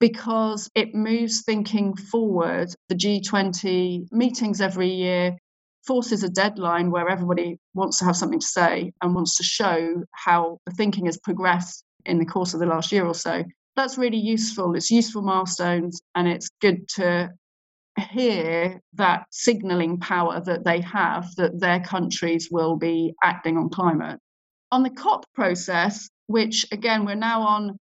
because 0.00 0.70
it 0.74 0.94
moves 0.94 1.42
thinking 1.42 1.94
forward. 1.94 2.74
The 2.88 2.94
G20 2.94 4.10
meetings 4.10 4.60
every 4.60 4.88
year 4.88 5.36
forces 5.86 6.22
a 6.22 6.28
deadline 6.28 6.90
where 6.90 7.08
everybody 7.08 7.58
wants 7.74 7.98
to 7.98 8.04
have 8.06 8.16
something 8.16 8.40
to 8.40 8.46
say 8.46 8.92
and 9.02 9.14
wants 9.14 9.36
to 9.36 9.42
show 9.42 10.02
how 10.12 10.58
the 10.66 10.72
thinking 10.72 11.06
has 11.06 11.18
progressed 11.18 11.84
in 12.06 12.18
the 12.18 12.26
course 12.26 12.54
of 12.54 12.60
the 12.60 12.66
last 12.66 12.90
year 12.90 13.06
or 13.06 13.14
so. 13.14 13.44
That's 13.76 13.98
really 13.98 14.18
useful. 14.18 14.74
It's 14.74 14.90
useful 14.90 15.22
milestones, 15.22 16.00
and 16.14 16.26
it's 16.26 16.48
good 16.60 16.88
to 16.96 17.30
hear 17.98 18.80
that 18.94 19.26
signaling 19.30 19.98
power 19.98 20.40
that 20.40 20.64
they 20.64 20.80
have 20.80 21.34
that 21.36 21.60
their 21.60 21.80
countries 21.80 22.48
will 22.50 22.76
be 22.76 23.14
acting 23.22 23.56
on 23.56 23.68
climate. 23.70 24.18
On 24.70 24.82
the 24.82 24.90
COP 24.90 25.24
process, 25.34 26.08
which 26.26 26.66
again, 26.72 27.04
we're 27.04 27.14
now 27.14 27.42
on 27.42 27.78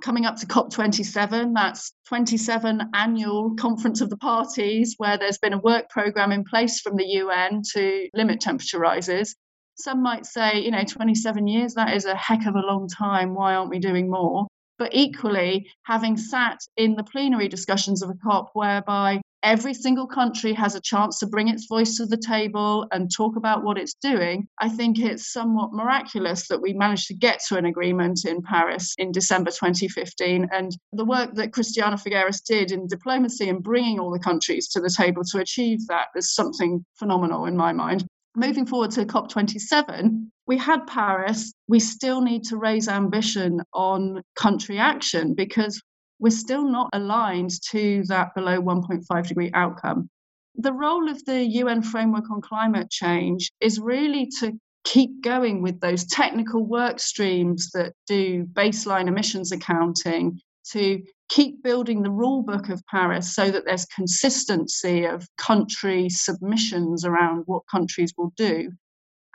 coming 0.00 0.24
up 0.24 0.36
to 0.36 0.46
COP27. 0.46 1.54
That's 1.54 1.92
27 2.08 2.80
annual 2.94 3.54
Conference 3.56 4.00
of 4.00 4.10
the 4.10 4.16
Parties, 4.16 4.94
where 4.98 5.18
there's 5.18 5.38
been 5.38 5.52
a 5.52 5.58
work 5.58 5.88
programme 5.90 6.32
in 6.32 6.44
place 6.44 6.80
from 6.80 6.96
the 6.96 7.04
UN 7.04 7.62
to 7.74 8.08
limit 8.14 8.40
temperature 8.40 8.78
rises. 8.78 9.36
Some 9.76 10.02
might 10.02 10.26
say, 10.26 10.60
you 10.60 10.70
know, 10.70 10.84
27 10.84 11.46
years, 11.46 11.74
that 11.74 11.94
is 11.94 12.04
a 12.04 12.16
heck 12.16 12.46
of 12.46 12.54
a 12.54 12.60
long 12.60 12.88
time. 12.88 13.34
Why 13.34 13.54
aren't 13.54 13.70
we 13.70 13.78
doing 13.78 14.10
more? 14.10 14.46
But 14.80 14.94
equally, 14.94 15.70
having 15.82 16.16
sat 16.16 16.58
in 16.78 16.94
the 16.96 17.04
plenary 17.04 17.48
discussions 17.48 18.02
of 18.02 18.08
a 18.08 18.14
COP 18.14 18.48
whereby 18.54 19.20
every 19.42 19.74
single 19.74 20.06
country 20.06 20.54
has 20.54 20.74
a 20.74 20.80
chance 20.80 21.18
to 21.18 21.26
bring 21.26 21.48
its 21.48 21.66
voice 21.66 21.98
to 21.98 22.06
the 22.06 22.16
table 22.16 22.86
and 22.90 23.14
talk 23.14 23.36
about 23.36 23.62
what 23.62 23.76
it's 23.76 23.92
doing, 23.92 24.48
I 24.58 24.70
think 24.70 24.98
it's 24.98 25.34
somewhat 25.34 25.74
miraculous 25.74 26.48
that 26.48 26.62
we 26.62 26.72
managed 26.72 27.08
to 27.08 27.14
get 27.14 27.40
to 27.48 27.58
an 27.58 27.66
agreement 27.66 28.24
in 28.24 28.40
Paris 28.40 28.94
in 28.96 29.12
December 29.12 29.50
2015. 29.50 30.48
And 30.50 30.74
the 30.94 31.04
work 31.04 31.34
that 31.34 31.52
Christiana 31.52 31.98
Figueres 31.98 32.42
did 32.42 32.72
in 32.72 32.86
diplomacy 32.86 33.50
and 33.50 33.62
bringing 33.62 34.00
all 34.00 34.10
the 34.10 34.18
countries 34.18 34.66
to 34.68 34.80
the 34.80 34.88
table 34.88 35.24
to 35.24 35.40
achieve 35.40 35.86
that 35.88 36.06
is 36.16 36.34
something 36.34 36.86
phenomenal 36.98 37.44
in 37.44 37.54
my 37.54 37.74
mind. 37.74 38.06
Moving 38.34 38.64
forward 38.64 38.92
to 38.92 39.04
COP27, 39.04 40.30
we 40.50 40.58
had 40.58 40.84
Paris. 40.88 41.54
We 41.68 41.78
still 41.78 42.20
need 42.22 42.42
to 42.46 42.56
raise 42.56 42.88
ambition 42.88 43.62
on 43.72 44.20
country 44.34 44.80
action 44.80 45.32
because 45.32 45.80
we're 46.18 46.30
still 46.30 46.68
not 46.68 46.90
aligned 46.92 47.52
to 47.68 48.02
that 48.08 48.34
below 48.34 48.60
1.5 48.60 49.28
degree 49.28 49.52
outcome. 49.54 50.10
The 50.56 50.72
role 50.72 51.08
of 51.08 51.24
the 51.24 51.44
UN 51.44 51.82
framework 51.82 52.28
on 52.32 52.40
climate 52.40 52.90
change 52.90 53.52
is 53.60 53.78
really 53.78 54.28
to 54.40 54.58
keep 54.82 55.22
going 55.22 55.62
with 55.62 55.78
those 55.78 56.04
technical 56.06 56.66
work 56.66 56.98
streams 56.98 57.70
that 57.74 57.92
do 58.08 58.44
baseline 58.46 59.06
emissions 59.06 59.52
accounting, 59.52 60.40
to 60.72 61.00
keep 61.28 61.62
building 61.62 62.02
the 62.02 62.10
rule 62.10 62.42
book 62.42 62.70
of 62.70 62.84
Paris 62.90 63.36
so 63.36 63.52
that 63.52 63.66
there's 63.66 63.86
consistency 63.86 65.04
of 65.04 65.28
country 65.38 66.08
submissions 66.08 67.04
around 67.04 67.44
what 67.46 67.62
countries 67.70 68.12
will 68.18 68.32
do, 68.36 68.72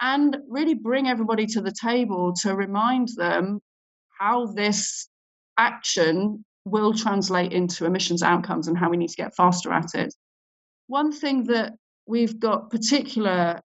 and 0.01 0.38
really 0.49 0.73
bring 0.73 1.08
everybody 1.08 1.45
to 1.47 1.62
the 1.62 1.71
table 1.71 2.34
to 2.41 2.55
remind 2.55 3.10
them 3.15 3.60
how 4.19 4.47
this 4.47 5.08
action 5.58 6.43
will 6.65 6.93
translate 6.93 7.53
into 7.53 7.86
emissions 7.86 8.23
outcomes 8.23 8.67
and 8.67 8.77
how 8.77 8.89
we 8.89 8.97
need 8.97 9.10
to 9.10 9.15
get 9.15 9.36
faster 9.36 9.71
at 9.71 9.93
it. 9.93 10.13
One 10.88 11.12
thing 11.12 11.43
that 11.45 11.73
we've 12.08 12.39
got 12.39 12.69
particular 12.69 13.62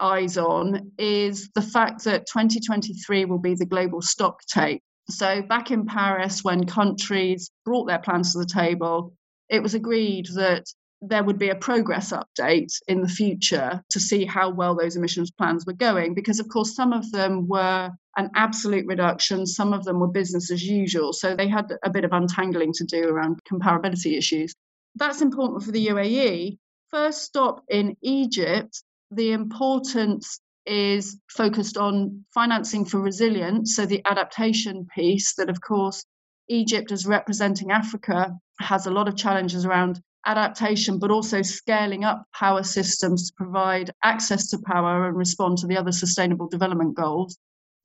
eyes 0.00 0.36
on 0.36 0.92
is 0.98 1.50
the 1.54 1.62
fact 1.62 2.04
that 2.04 2.26
2023 2.26 3.24
will 3.24 3.38
be 3.38 3.54
the 3.54 3.66
global 3.66 4.02
stock 4.02 4.40
take. 4.46 4.82
So, 5.08 5.42
back 5.42 5.70
in 5.70 5.84
Paris, 5.84 6.42
when 6.42 6.66
countries 6.66 7.50
brought 7.64 7.86
their 7.86 7.98
plans 7.98 8.32
to 8.32 8.38
the 8.38 8.46
table, 8.46 9.14
it 9.50 9.62
was 9.62 9.74
agreed 9.74 10.26
that 10.34 10.64
there 11.08 11.24
would 11.24 11.38
be 11.38 11.50
a 11.50 11.54
progress 11.54 12.12
update 12.12 12.72
in 12.88 13.00
the 13.02 13.08
future 13.08 13.82
to 13.90 14.00
see 14.00 14.24
how 14.24 14.50
well 14.50 14.74
those 14.74 14.96
emissions 14.96 15.30
plans 15.30 15.66
were 15.66 15.72
going. 15.74 16.14
Because, 16.14 16.40
of 16.40 16.48
course, 16.48 16.74
some 16.74 16.92
of 16.92 17.10
them 17.12 17.46
were 17.48 17.90
an 18.16 18.30
absolute 18.34 18.86
reduction, 18.86 19.46
some 19.46 19.72
of 19.72 19.84
them 19.84 20.00
were 20.00 20.08
business 20.08 20.50
as 20.50 20.62
usual. 20.62 21.12
So 21.12 21.34
they 21.34 21.48
had 21.48 21.72
a 21.82 21.90
bit 21.90 22.04
of 22.04 22.12
untangling 22.12 22.72
to 22.74 22.84
do 22.84 23.08
around 23.08 23.40
comparability 23.50 24.16
issues. 24.16 24.54
That's 24.94 25.22
important 25.22 25.64
for 25.64 25.72
the 25.72 25.88
UAE. 25.88 26.58
First 26.90 27.22
stop 27.22 27.62
in 27.68 27.96
Egypt, 28.02 28.82
the 29.10 29.32
importance 29.32 30.40
is 30.66 31.18
focused 31.28 31.76
on 31.76 32.24
financing 32.32 32.84
for 32.84 33.00
resilience. 33.00 33.76
So 33.76 33.84
the 33.84 34.02
adaptation 34.04 34.86
piece, 34.94 35.34
that 35.34 35.50
of 35.50 35.60
course, 35.60 36.04
Egypt, 36.48 36.92
as 36.92 37.06
representing 37.06 37.70
Africa, 37.70 38.32
has 38.60 38.86
a 38.86 38.90
lot 38.90 39.08
of 39.08 39.16
challenges 39.16 39.64
around 39.64 40.00
adaptation, 40.26 40.98
but 40.98 41.10
also 41.10 41.42
scaling 41.42 42.04
up 42.04 42.24
power 42.32 42.62
systems 42.62 43.28
to 43.28 43.34
provide 43.36 43.90
access 44.02 44.48
to 44.48 44.58
power 44.58 45.06
and 45.06 45.16
respond 45.16 45.58
to 45.58 45.66
the 45.66 45.76
other 45.76 45.92
sustainable 45.92 46.48
development 46.48 46.94
goals. 46.94 47.38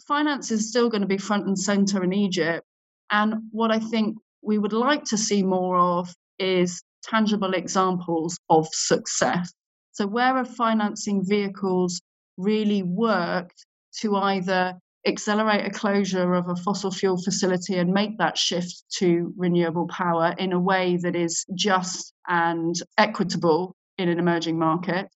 Finance 0.08 0.52
is 0.52 0.70
still 0.70 0.90
going 0.90 1.02
to 1.02 1.08
be 1.08 1.18
front 1.18 1.48
and 1.48 1.60
center 1.60 2.04
in 2.04 2.14
Egypt. 2.14 2.66
And 3.12 3.36
what 3.52 3.72
I 3.72 3.80
think 3.80 4.18
we 4.42 4.58
would 4.58 4.74
like 4.74 5.04
to 5.06 5.18
see 5.18 5.44
more 5.44 5.78
of 5.78 6.14
is 6.38 6.82
tangible 7.04 7.54
examples 7.54 8.38
of 8.50 8.68
success. 8.72 9.52
So, 9.92 10.08
where 10.08 10.36
have 10.36 10.56
financing 10.56 11.26
vehicles 11.26 12.02
really 12.38 12.84
worked 12.84 13.66
to 14.00 14.16
either 14.16 14.76
accelerate 15.06 15.66
a 15.66 15.70
closure 15.70 16.34
of 16.34 16.50
a 16.50 16.56
fossil 16.56 16.92
fuel 16.92 17.18
facility 17.18 17.78
and 17.78 17.94
make 17.94 18.18
that 18.18 18.38
shift 18.38 18.84
to 18.98 19.34
renewable 19.38 19.88
power 19.88 20.36
in 20.38 20.54
a 20.54 20.60
way 20.60 20.98
that 20.98 21.16
is 21.16 21.46
just 21.56 22.14
and 22.28 22.76
equitable 22.98 23.76
in 23.98 24.10
an 24.10 24.20
emerging 24.20 24.60
market. 24.60 25.08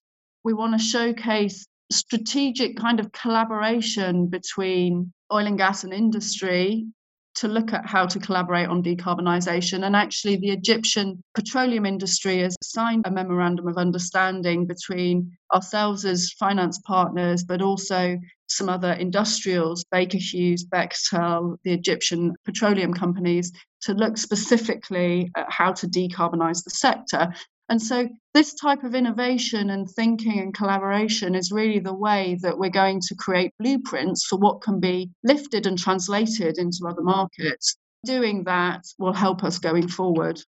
We 0.43 0.53
want 0.53 0.73
to 0.73 0.79
showcase 0.79 1.65
strategic 1.91 2.77
kind 2.77 2.99
of 2.99 3.11
collaboration 3.11 4.27
between 4.27 5.11
oil 5.31 5.47
and 5.47 5.57
gas 5.57 5.83
and 5.83 5.93
industry 5.93 6.85
to 7.35 7.47
look 7.47 7.73
at 7.73 7.85
how 7.85 8.05
to 8.05 8.19
collaborate 8.19 8.67
on 8.67 8.83
decarbonisation. 8.83 9.85
And 9.85 9.95
actually, 9.95 10.35
the 10.35 10.51
Egyptian 10.51 11.23
petroleum 11.33 11.85
industry 11.85 12.39
has 12.39 12.55
signed 12.61 13.05
a 13.07 13.11
memorandum 13.11 13.67
of 13.67 13.77
understanding 13.77 14.67
between 14.67 15.35
ourselves 15.53 16.05
as 16.05 16.31
finance 16.33 16.79
partners, 16.85 17.43
but 17.43 17.61
also 17.61 18.19
some 18.55 18.69
other 18.69 18.93
industrials, 18.93 19.83
Baker 19.91 20.17
Hughes, 20.17 20.65
Bechtel, 20.65 21.57
the 21.63 21.73
Egyptian 21.73 22.33
petroleum 22.45 22.93
companies, 22.93 23.51
to 23.81 23.93
look 23.93 24.17
specifically 24.17 25.31
at 25.35 25.51
how 25.51 25.73
to 25.73 25.87
decarbonise 25.87 26.63
the 26.63 26.69
sector. 26.69 27.33
And 27.69 27.81
so, 27.81 28.09
this 28.33 28.53
type 28.55 28.83
of 28.83 28.93
innovation 28.93 29.69
and 29.69 29.89
thinking 29.89 30.39
and 30.39 30.53
collaboration 30.53 31.33
is 31.33 31.51
really 31.51 31.79
the 31.79 31.93
way 31.93 32.37
that 32.41 32.57
we're 32.57 32.69
going 32.69 32.99
to 33.01 33.15
create 33.15 33.53
blueprints 33.59 34.25
for 34.25 34.37
what 34.37 34.61
can 34.61 34.79
be 34.79 35.09
lifted 35.23 35.65
and 35.65 35.77
translated 35.77 36.57
into 36.57 36.85
other 36.87 37.01
markets. 37.01 37.77
Doing 38.05 38.43
that 38.43 38.83
will 38.99 39.13
help 39.13 39.43
us 39.43 39.59
going 39.59 39.87
forward. 39.87 40.41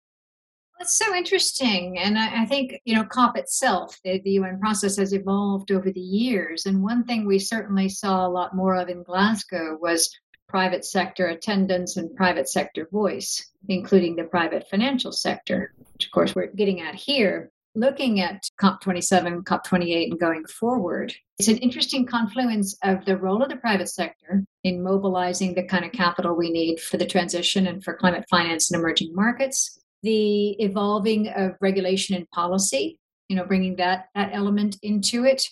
That's 0.79 0.97
so 0.97 1.15
interesting. 1.15 1.97
And 1.97 2.17
I, 2.17 2.43
I, 2.43 2.45
think, 2.45 2.81
you 2.83 2.95
know, 2.95 3.05
COP 3.05 3.37
itself, 3.37 3.99
the, 4.03 4.19
the 4.19 4.31
UN 4.31 4.59
process 4.59 4.97
has 4.97 5.13
evolved 5.13 5.71
over 5.71 5.91
the 5.91 6.01
years. 6.01 6.65
And 6.65 6.83
one 6.83 7.03
thing 7.05 7.25
we 7.25 7.39
certainly 7.39 7.89
saw 7.89 8.25
a 8.25 8.29
lot 8.29 8.55
more 8.55 8.75
of 8.75 8.89
in 8.89 9.03
Glasgow 9.03 9.77
was 9.79 10.13
private 10.53 10.85
sector 10.85 11.27
attendance 11.27 11.97
and 11.97 12.15
private 12.15 12.47
sector 12.47 12.87
voice, 12.91 13.51
including 13.69 14.15
the 14.15 14.23
private 14.23 14.67
financial 14.69 15.11
sector, 15.11 15.73
which 15.93 16.05
of 16.05 16.11
course 16.11 16.35
we're 16.35 16.47
getting 16.47 16.81
at 16.81 16.95
here. 16.95 17.49
Looking 17.75 18.19
at 18.19 18.47
COP27, 18.61 19.45
COP28, 19.45 20.11
and 20.11 20.19
going 20.19 20.45
forward, 20.45 21.11
it's 21.39 21.47
an 21.47 21.57
interesting 21.57 22.05
confluence 22.05 22.77
of 22.83 23.03
the 23.05 23.17
role 23.17 23.41
of 23.41 23.49
the 23.49 23.55
private 23.55 23.89
sector 23.89 24.43
in 24.63 24.83
mobilizing 24.83 25.55
the 25.55 25.63
kind 25.63 25.83
of 25.83 25.91
capital 25.91 26.35
we 26.35 26.51
need 26.51 26.79
for 26.79 26.97
the 26.97 27.05
transition 27.07 27.65
and 27.65 27.83
for 27.83 27.95
climate 27.95 28.25
finance 28.29 28.69
in 28.69 28.79
emerging 28.79 29.15
markets, 29.15 29.79
the 30.03 30.51
evolving 30.61 31.29
of 31.29 31.55
regulation 31.61 32.15
and 32.15 32.29
policy, 32.31 32.99
you 33.29 33.35
know, 33.35 33.45
bringing 33.45 33.77
that, 33.77 34.09
that 34.13 34.31
element 34.33 34.77
into 34.83 35.25
it, 35.25 35.47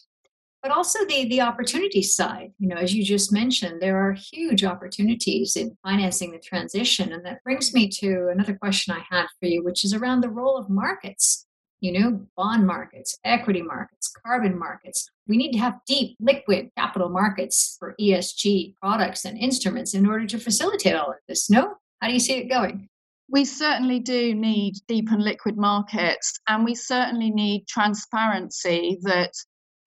but 0.62 0.72
also 0.72 1.00
the 1.06 1.28
the 1.30 1.42
opportunity 1.42 2.02
side. 2.02 2.52
You 2.60 2.68
know 2.68 2.76
as 2.76 2.94
you 2.94 3.04
just 3.04 3.32
mentioned 3.32 3.82
there 3.82 3.98
are 3.98 4.14
huge 4.14 4.64
opportunities 4.64 5.56
in 5.56 5.78
financing 5.84 6.32
the 6.32 6.40
transition 6.40 7.14
and 7.14 7.26
that 7.26 7.44
brings 7.44 7.74
me 7.74 7.90
to 8.00 8.30
another 8.30 8.54
question 8.54 8.94
i 8.94 9.04
had 9.10 9.26
for 9.40 9.48
you 9.48 9.64
which 9.64 9.84
is 9.84 9.94
around 9.94 10.22
the 10.22 10.30
role 10.30 10.58
of 10.58 10.70
markets. 10.70 11.46
You 11.80 11.94
know 11.94 12.28
bond 12.38 12.68
markets 12.68 13.18
equity 13.26 13.62
markets 13.62 14.14
carbon 14.26 14.58
markets. 14.58 15.10
We 15.28 15.38
need 15.38 15.54
to 15.54 15.60
have 15.60 15.80
deep 15.88 16.18
liquid 16.20 16.70
capital 16.78 17.10
markets 17.10 17.76
for 17.80 17.96
esg 18.00 18.76
products 18.76 19.26
and 19.26 19.38
instruments 19.38 19.94
in 19.94 20.06
order 20.06 20.28
to 20.28 20.38
facilitate 20.40 20.96
all 20.96 21.10
of 21.10 21.18
this. 21.28 21.50
No? 21.50 21.76
How 22.02 22.08
do 22.08 22.14
you 22.14 22.20
see 22.20 22.38
it 22.38 22.50
going 22.50 22.90
we 23.32 23.46
certainly 23.46 24.00
do 24.00 24.36
need 24.36 24.76
deep 24.88 25.10
and 25.10 25.24
liquid 25.24 25.58
markets, 25.58 26.38
and 26.48 26.66
we 26.66 26.76
certainly 26.76 27.32
need 27.32 27.66
transparency 27.66 29.00
that 29.04 29.32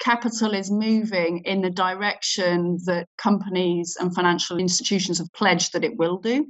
capital 0.00 0.54
is 0.54 0.70
moving 0.70 1.40
in 1.44 1.60
the 1.60 1.70
direction 1.70 2.78
that 2.86 3.06
companies 3.18 3.96
and 4.00 4.14
financial 4.14 4.58
institutions 4.58 5.18
have 5.18 5.32
pledged 5.34 5.74
that 5.74 5.84
it 5.84 5.96
will 5.96 6.16
do. 6.16 6.46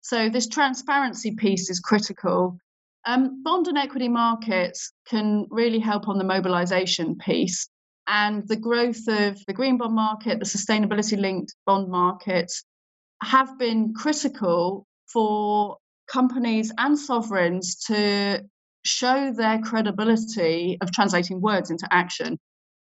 So, 0.00 0.28
this 0.28 0.48
transparency 0.48 1.36
piece 1.36 1.70
is 1.70 1.78
critical. 1.78 2.58
Um, 3.06 3.42
bond 3.44 3.68
and 3.68 3.78
equity 3.78 4.08
markets 4.08 4.92
can 5.06 5.46
really 5.50 5.78
help 5.78 6.08
on 6.08 6.18
the 6.18 6.24
mobilization 6.24 7.16
piece. 7.16 7.68
And 8.08 8.46
the 8.48 8.56
growth 8.56 9.06
of 9.08 9.38
the 9.46 9.52
green 9.52 9.78
bond 9.78 9.94
market, 9.94 10.40
the 10.40 10.44
sustainability 10.44 11.18
linked 11.18 11.54
bond 11.64 11.88
markets 11.88 12.64
have 13.22 13.56
been 13.58 13.94
critical 13.94 14.86
for 15.06 15.78
companies 16.06 16.72
and 16.78 16.98
sovereigns 16.98 17.76
to 17.86 18.44
show 18.84 19.32
their 19.32 19.58
credibility 19.60 20.78
of 20.80 20.92
translating 20.92 21.40
words 21.40 21.70
into 21.70 21.88
action. 21.90 22.38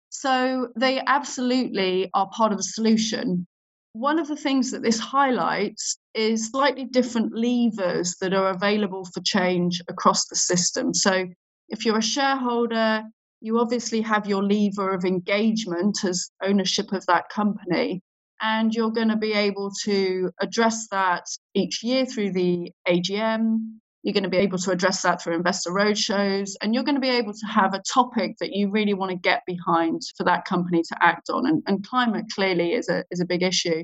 So 0.09 0.69
they 0.75 1.01
absolutely 1.05 2.09
are 2.13 2.29
part 2.29 2.51
of 2.51 2.57
the 2.57 2.63
solution. 2.63 3.45
One 3.93 4.19
of 4.19 4.27
the 4.27 4.35
things 4.35 4.71
that 4.71 4.81
this 4.81 4.99
highlights 4.99 5.97
is 6.13 6.47
slightly 6.49 6.85
different 6.85 7.33
levers 7.33 8.15
that 8.21 8.33
are 8.33 8.49
available 8.49 9.05
for 9.05 9.21
change 9.21 9.81
across 9.87 10.27
the 10.27 10.35
system. 10.35 10.93
So 10.93 11.27
if 11.69 11.85
you're 11.85 11.99
a 11.99 12.03
shareholder, 12.03 13.03
you 13.41 13.59
obviously 13.59 14.01
have 14.01 14.25
your 14.25 14.43
lever 14.43 14.93
of 14.93 15.05
engagement 15.05 16.03
as 16.03 16.29
ownership 16.41 16.91
of 16.93 17.05
that 17.05 17.29
company. 17.29 18.01
And 18.47 18.75
you're 18.75 18.91
going 18.91 19.10
to 19.10 19.15
be 19.15 19.34
able 19.34 19.71
to 19.86 20.29
address 20.39 20.88
that 20.91 21.25
each 21.55 21.84
year 21.84 22.05
through 22.05 22.34
the 22.34 22.71
AGM, 22.88 23.58
you're 24.03 24.13
going 24.13 24.21
to 24.21 24.29
be 24.29 24.38
able 24.38 24.60
to 24.60 24.69
address 24.69 25.01
that 25.01 25.19
through 25.19 25.34
investor 25.34 25.71
roadshows, 25.71 26.51
and 26.62 26.71
you're 26.71 26.84
going 26.84 26.93
to 26.93 27.01
be 27.01 27.10
able 27.10 27.34
to 27.34 27.45
have 27.47 27.73
a 27.73 27.81
topic 27.91 28.36
that 28.39 28.53
you 28.53 28.69
really 28.69 28.93
want 28.93 29.10
to 29.10 29.17
get 29.17 29.41
behind 29.47 29.99
for 30.15 30.25
that 30.25 30.45
company 30.45 30.84
to 30.84 31.03
act 31.03 31.31
on. 31.31 31.47
And, 31.47 31.63
and 31.65 31.88
climate 31.88 32.25
clearly 32.36 32.73
is 32.73 32.88
a, 32.88 33.03
is 33.10 33.19
a 33.19 33.25
big 33.25 33.41
issue. 33.41 33.84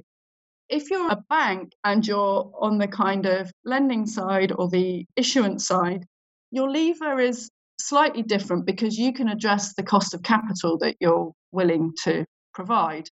If 0.69 0.91
you're 0.91 1.09
a 1.09 1.23
bank 1.27 1.71
and 1.83 2.05
you're 2.05 2.51
on 2.59 2.77
the 2.77 2.87
kind 2.87 3.25
of 3.25 3.51
lending 3.65 4.05
side 4.05 4.51
or 4.51 4.69
the 4.69 5.07
issuance 5.15 5.65
side, 5.65 6.05
your 6.51 6.69
lever 6.69 7.19
is 7.19 7.49
slightly 7.79 8.21
different 8.21 8.67
because 8.67 8.95
you 8.95 9.11
can 9.11 9.27
address 9.27 9.73
the 9.73 9.81
cost 9.81 10.13
of 10.13 10.21
capital 10.21 10.77
that 10.77 10.97
you're 10.99 11.31
willing 11.51 11.93
to 12.03 12.25
provide. 12.53 13.09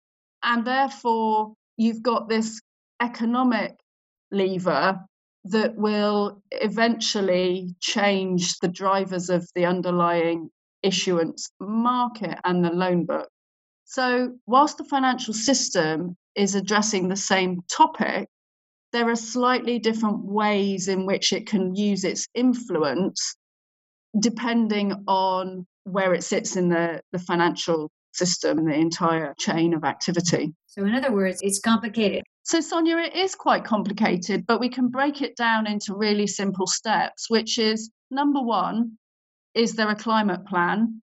And 0.44 0.66
therefore, 0.66 1.54
you've 1.76 2.02
got 2.02 2.28
this 2.28 2.61
economic 3.00 3.76
lever 4.30 5.00
that 5.44 5.74
will 5.76 6.42
eventually 6.52 7.74
change 7.80 8.59
the 8.59 8.68
drivers 8.68 9.30
of 9.30 9.48
the 9.54 9.66
underlying 9.66 10.50
issuance 10.83 11.50
market 11.61 12.38
and 12.44 12.64
the 12.64 12.70
loan 12.70 13.04
book. 13.07 13.28
So, 13.85 14.37
whilst 14.46 14.78
the 14.78 14.85
financial 14.85 15.35
system 15.35 16.16
is 16.35 16.54
addressing 16.54 17.09
the 17.09 17.16
same 17.16 17.62
topic, 17.70 18.28
there 18.92 19.09
are 19.09 19.16
slightly 19.16 19.78
different 19.78 20.24
ways 20.24 20.88
in 20.88 21.04
which 21.04 21.33
it 21.33 21.46
can 21.46 21.74
use 21.74 22.04
its 22.04 22.28
influence 22.35 23.37
depending 24.18 25.04
on 25.09 25.66
where 25.85 26.14
it 26.14 26.22
sits 26.22 26.57
in 26.57 26.68
the, 26.68 27.00
the 27.12 27.18
financial 27.18 27.90
system 28.16 28.59
and 28.59 28.68
the 28.68 28.74
entire 28.74 29.35
chain 29.38 29.74
of 29.74 29.85
activity. 29.85 30.55
So, 30.66 30.85
in 30.85 30.94
other 30.94 31.12
words, 31.12 31.40
it's 31.42 31.61
complicated. 31.61 32.22
So, 32.42 32.59
Sonja, 32.59 33.07
it 33.07 33.14
is 33.14 33.35
quite 33.35 33.64
complicated, 33.64 34.46
but 34.46 34.61
we 34.61 34.68
can 34.68 34.88
break 34.88 35.22
it 35.22 35.37
down 35.37 35.66
into 35.66 35.94
really 35.94 36.27
simple 36.27 36.66
steps, 36.66 37.31
which 37.31 37.59
is 37.59 37.90
number 38.11 38.40
one, 38.40 38.98
is 39.55 39.74
there 39.74 39.90
a 39.90 39.94
climate 39.94 40.44
plan? 40.46 41.00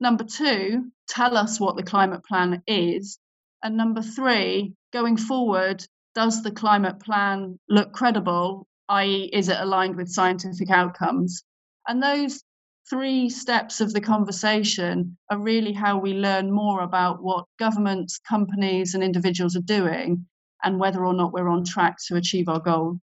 Number 0.00 0.24
two, 0.24 0.92
tell 1.08 1.36
us 1.36 1.58
what 1.58 1.76
the 1.76 1.82
climate 1.82 2.24
plan 2.24 2.62
is. 2.66 3.18
And 3.62 3.76
number 3.76 4.02
three, 4.02 4.74
going 4.92 5.16
forward, 5.16 5.84
does 6.14 6.42
the 6.42 6.50
climate 6.50 7.00
plan 7.00 7.58
look 7.68 7.92
credible, 7.92 8.66
i.e., 8.88 9.30
is 9.32 9.48
it 9.48 9.58
aligned 9.58 9.96
with 9.96 10.08
scientific 10.08 10.70
outcomes? 10.70 11.42
And 11.88 12.02
those 12.02 12.42
three 12.88 13.28
steps 13.28 13.80
of 13.80 13.92
the 13.92 14.00
conversation 14.00 15.16
are 15.30 15.38
really 15.38 15.72
how 15.72 15.98
we 15.98 16.14
learn 16.14 16.50
more 16.50 16.82
about 16.82 17.22
what 17.22 17.46
governments, 17.58 18.18
companies, 18.18 18.94
and 18.94 19.02
individuals 19.02 19.56
are 19.56 19.62
doing 19.62 20.26
and 20.62 20.78
whether 20.78 21.04
or 21.04 21.14
not 21.14 21.32
we're 21.32 21.48
on 21.48 21.64
track 21.64 21.96
to 22.06 22.16
achieve 22.16 22.48
our 22.48 22.60
goal. 22.60 22.98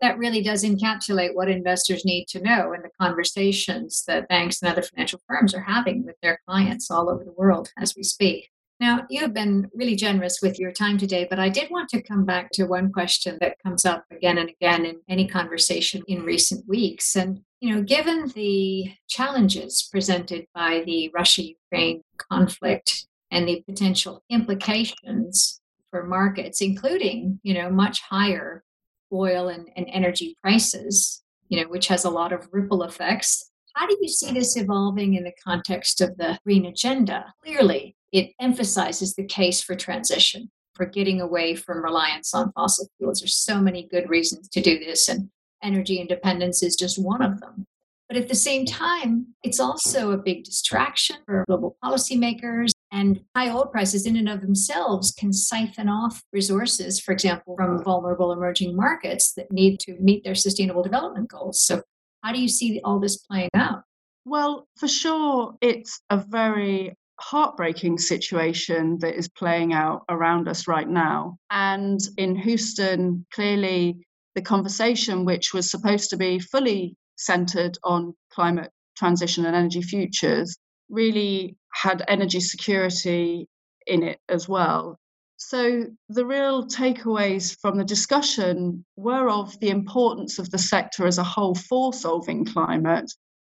That 0.00 0.18
really 0.18 0.42
does 0.42 0.64
encapsulate 0.64 1.34
what 1.34 1.48
investors 1.48 2.04
need 2.04 2.26
to 2.28 2.42
know 2.42 2.72
in 2.72 2.82
the 2.82 2.90
conversations 3.00 4.04
that 4.06 4.28
banks 4.28 4.60
and 4.60 4.70
other 4.70 4.82
financial 4.82 5.20
firms 5.28 5.54
are 5.54 5.62
having 5.62 6.04
with 6.04 6.16
their 6.22 6.40
clients 6.46 6.90
all 6.90 7.08
over 7.08 7.24
the 7.24 7.32
world 7.32 7.70
as 7.78 7.94
we 7.96 8.02
speak. 8.02 8.50
Now, 8.80 9.06
you 9.08 9.20
have 9.20 9.32
been 9.32 9.70
really 9.72 9.94
generous 9.94 10.40
with 10.42 10.58
your 10.58 10.72
time 10.72 10.98
today, 10.98 11.26
but 11.30 11.38
I 11.38 11.48
did 11.48 11.70
want 11.70 11.88
to 11.90 12.02
come 12.02 12.24
back 12.24 12.50
to 12.52 12.64
one 12.64 12.92
question 12.92 13.38
that 13.40 13.62
comes 13.62 13.84
up 13.84 14.04
again 14.10 14.36
and 14.36 14.50
again 14.50 14.84
in 14.84 15.00
any 15.08 15.28
conversation 15.28 16.02
in 16.08 16.24
recent 16.24 16.68
weeks. 16.68 17.14
And, 17.14 17.40
you 17.64 17.74
know, 17.74 17.82
given 17.82 18.28
the 18.34 18.92
challenges 19.08 19.88
presented 19.90 20.44
by 20.54 20.82
the 20.84 21.10
Russia 21.14 21.44
Ukraine 21.44 22.02
conflict 22.18 23.06
and 23.30 23.48
the 23.48 23.64
potential 23.66 24.22
implications 24.28 25.62
for 25.90 26.04
markets, 26.04 26.60
including, 26.60 27.40
you 27.42 27.54
know, 27.54 27.70
much 27.70 28.02
higher 28.02 28.62
oil 29.10 29.48
and, 29.48 29.70
and 29.76 29.86
energy 29.88 30.36
prices, 30.42 31.22
you 31.48 31.58
know, 31.58 31.66
which 31.70 31.86
has 31.86 32.04
a 32.04 32.10
lot 32.10 32.34
of 32.34 32.46
ripple 32.52 32.82
effects. 32.82 33.50
How 33.74 33.86
do 33.86 33.96
you 33.98 34.08
see 34.08 34.30
this 34.30 34.58
evolving 34.58 35.14
in 35.14 35.24
the 35.24 35.32
context 35.42 36.02
of 36.02 36.18
the 36.18 36.38
green 36.44 36.66
agenda? 36.66 37.32
Clearly, 37.42 37.96
it 38.12 38.32
emphasizes 38.38 39.14
the 39.14 39.24
case 39.24 39.62
for 39.62 39.74
transition. 39.74 40.50
for 40.74 40.86
getting 40.86 41.20
away 41.20 41.54
from 41.54 41.82
reliance 41.82 42.34
on 42.34 42.52
fossil 42.52 42.88
fuels. 42.98 43.20
There's 43.20 43.36
so 43.36 43.60
many 43.60 43.86
good 43.90 44.10
reasons 44.10 44.48
to 44.48 44.60
do 44.60 44.78
this, 44.78 45.08
and 45.08 45.30
energy 45.64 45.98
independence 45.98 46.62
is 46.62 46.76
just 46.76 47.02
one 47.02 47.22
of 47.22 47.40
them. 47.40 47.66
But 48.08 48.18
at 48.18 48.28
the 48.28 48.34
same 48.34 48.66
time, 48.66 49.34
it's 49.42 49.58
also 49.58 50.12
a 50.12 50.18
big 50.18 50.44
distraction 50.44 51.16
for 51.24 51.44
global 51.48 51.76
policymakers. 51.82 52.70
And 52.92 53.20
high 53.34 53.50
oil 53.50 53.66
prices, 53.66 54.06
in 54.06 54.16
and 54.16 54.28
of 54.28 54.40
themselves, 54.40 55.10
can 55.10 55.32
siphon 55.32 55.88
off 55.88 56.22
resources, 56.32 57.00
for 57.00 57.12
example, 57.12 57.56
from 57.56 57.82
vulnerable 57.82 58.30
emerging 58.30 58.76
markets 58.76 59.32
that 59.32 59.50
need 59.50 59.80
to 59.80 59.96
meet 59.98 60.22
their 60.22 60.36
sustainable 60.36 60.82
development 60.82 61.28
goals. 61.28 61.62
So, 61.62 61.82
how 62.22 62.32
do 62.32 62.40
you 62.40 62.48
see 62.48 62.80
all 62.84 63.00
this 63.00 63.16
playing 63.16 63.50
out? 63.54 63.82
Well, 64.24 64.68
for 64.78 64.86
sure, 64.86 65.54
it's 65.60 66.00
a 66.10 66.18
very 66.18 66.96
heartbreaking 67.20 67.98
situation 67.98 68.98
that 69.00 69.14
is 69.14 69.28
playing 69.28 69.72
out 69.72 70.04
around 70.08 70.48
us 70.48 70.68
right 70.68 70.88
now. 70.88 71.38
And 71.50 72.00
in 72.16 72.36
Houston, 72.36 73.26
clearly, 73.32 74.06
the 74.34 74.42
conversation, 74.42 75.24
which 75.24 75.52
was 75.52 75.70
supposed 75.70 76.10
to 76.10 76.16
be 76.16 76.38
fully 76.38 76.96
centered 77.16 77.78
on 77.84 78.14
climate 78.32 78.70
transition 78.96 79.44
and 79.44 79.54
energy 79.54 79.82
futures, 79.82 80.56
really 80.88 81.56
had 81.72 82.04
energy 82.08 82.40
security 82.40 83.48
in 83.86 84.02
it 84.02 84.18
as 84.28 84.48
well. 84.48 84.98
So, 85.36 85.86
the 86.08 86.24
real 86.24 86.66
takeaways 86.66 87.58
from 87.60 87.76
the 87.76 87.84
discussion 87.84 88.84
were 88.96 89.28
of 89.28 89.58
the 89.60 89.70
importance 89.70 90.38
of 90.38 90.50
the 90.50 90.58
sector 90.58 91.06
as 91.06 91.18
a 91.18 91.24
whole 91.24 91.54
for 91.54 91.92
solving 91.92 92.44
climate. 92.44 93.12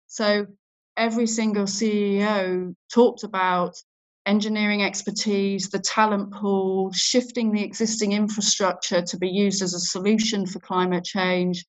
So, 0.08 0.48
every 0.98 1.28
single 1.28 1.66
CEO 1.66 2.76
talked 2.92 3.24
about 3.24 3.76
engineering 4.28 4.84
expertise, 4.84 5.70
the 5.70 5.80
talent 5.80 6.32
pool, 6.32 6.92
shifting 6.94 7.52
the 7.52 7.64
existing 7.64 8.12
infrastructure 8.12 9.02
to 9.02 9.18
be 9.18 9.30
used 9.30 9.62
as 9.62 9.74
a 9.74 9.80
solution 9.80 10.46
for 10.46 10.60
climate 10.60 11.06
change, 11.06 11.66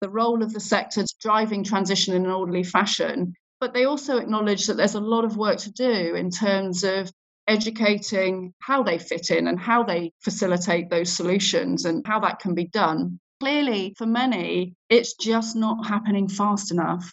the 0.00 0.10
role 0.10 0.42
of 0.42 0.52
the 0.52 0.60
sector 0.60 1.04
driving 1.20 1.64
transition 1.64 2.14
in 2.14 2.26
an 2.26 2.30
orderly 2.30 2.62
fashion. 2.62 3.34
But 3.60 3.72
they 3.72 3.86
also 3.86 4.18
acknowledge 4.18 4.66
that 4.66 4.76
there's 4.76 4.94
a 4.94 5.00
lot 5.00 5.24
of 5.24 5.38
work 5.38 5.56
to 5.58 5.72
do 5.72 6.14
in 6.14 6.30
terms 6.30 6.84
of 6.84 7.10
educating 7.48 8.52
how 8.60 8.82
they 8.82 8.98
fit 8.98 9.30
in 9.30 9.48
and 9.48 9.58
how 9.58 9.82
they 9.82 10.12
facilitate 10.20 10.90
those 10.90 11.10
solutions 11.10 11.86
and 11.86 12.06
how 12.06 12.20
that 12.20 12.40
can 12.40 12.54
be 12.54 12.66
done. 12.66 13.18
Clearly, 13.40 13.94
for 13.96 14.06
many, 14.06 14.74
it's 14.90 15.14
just 15.14 15.56
not 15.56 15.86
happening 15.86 16.28
fast 16.28 16.70
enough. 16.70 17.10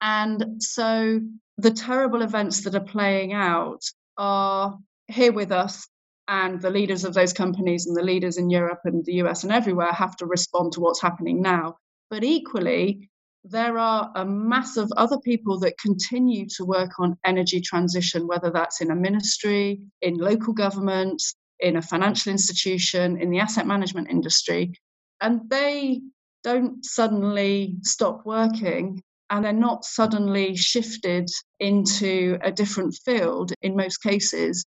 And 0.00 0.62
so 0.62 1.20
the 1.58 1.70
terrible 1.70 2.22
events 2.22 2.62
that 2.64 2.74
are 2.74 2.80
playing 2.80 3.32
out 3.32 3.82
are 4.16 4.78
here 5.08 5.32
with 5.32 5.52
us 5.52 5.86
and 6.28 6.60
the 6.60 6.70
leaders 6.70 7.04
of 7.04 7.14
those 7.14 7.32
companies 7.32 7.86
and 7.86 7.96
the 7.96 8.02
leaders 8.02 8.38
in 8.38 8.48
Europe 8.48 8.80
and 8.84 9.04
the 9.04 9.14
US 9.14 9.44
and 9.44 9.52
everywhere 9.52 9.92
have 9.92 10.16
to 10.16 10.26
respond 10.26 10.72
to 10.72 10.80
what's 10.80 11.02
happening 11.02 11.42
now. 11.42 11.76
But 12.10 12.24
equally, 12.24 13.10
there 13.44 13.78
are 13.78 14.10
a 14.14 14.24
mass 14.24 14.78
of 14.78 14.90
other 14.96 15.18
people 15.18 15.58
that 15.60 15.78
continue 15.78 16.46
to 16.56 16.64
work 16.64 16.98
on 16.98 17.18
energy 17.24 17.60
transition, 17.60 18.26
whether 18.26 18.50
that's 18.50 18.80
in 18.80 18.90
a 18.90 18.96
ministry, 18.96 19.80
in 20.00 20.16
local 20.16 20.54
government, 20.54 21.22
in 21.60 21.76
a 21.76 21.82
financial 21.82 22.32
institution, 22.32 23.20
in 23.20 23.30
the 23.30 23.40
asset 23.40 23.66
management 23.66 24.08
industry. 24.10 24.72
And 25.20 25.42
they 25.50 26.00
don't 26.42 26.84
suddenly 26.84 27.76
stop 27.82 28.24
working 28.24 29.02
and 29.30 29.44
they're 29.44 29.52
not 29.52 29.84
suddenly 29.84 30.56
shifted 30.56 31.28
into 31.60 32.38
a 32.42 32.52
different 32.52 32.94
field 33.04 33.52
in 33.62 33.76
most 33.76 33.98
cases. 33.98 34.64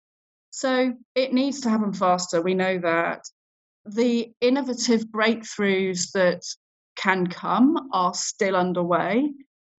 So 0.51 0.93
it 1.15 1.33
needs 1.33 1.59
to 1.61 1.69
happen 1.69 1.93
faster. 1.93 2.41
We 2.41 2.53
know 2.53 2.77
that. 2.79 3.21
The 3.85 4.31
innovative 4.41 5.05
breakthroughs 5.07 6.11
that 6.13 6.41
can 6.95 7.27
come 7.27 7.89
are 7.91 8.13
still 8.13 8.55
underway. 8.55 9.29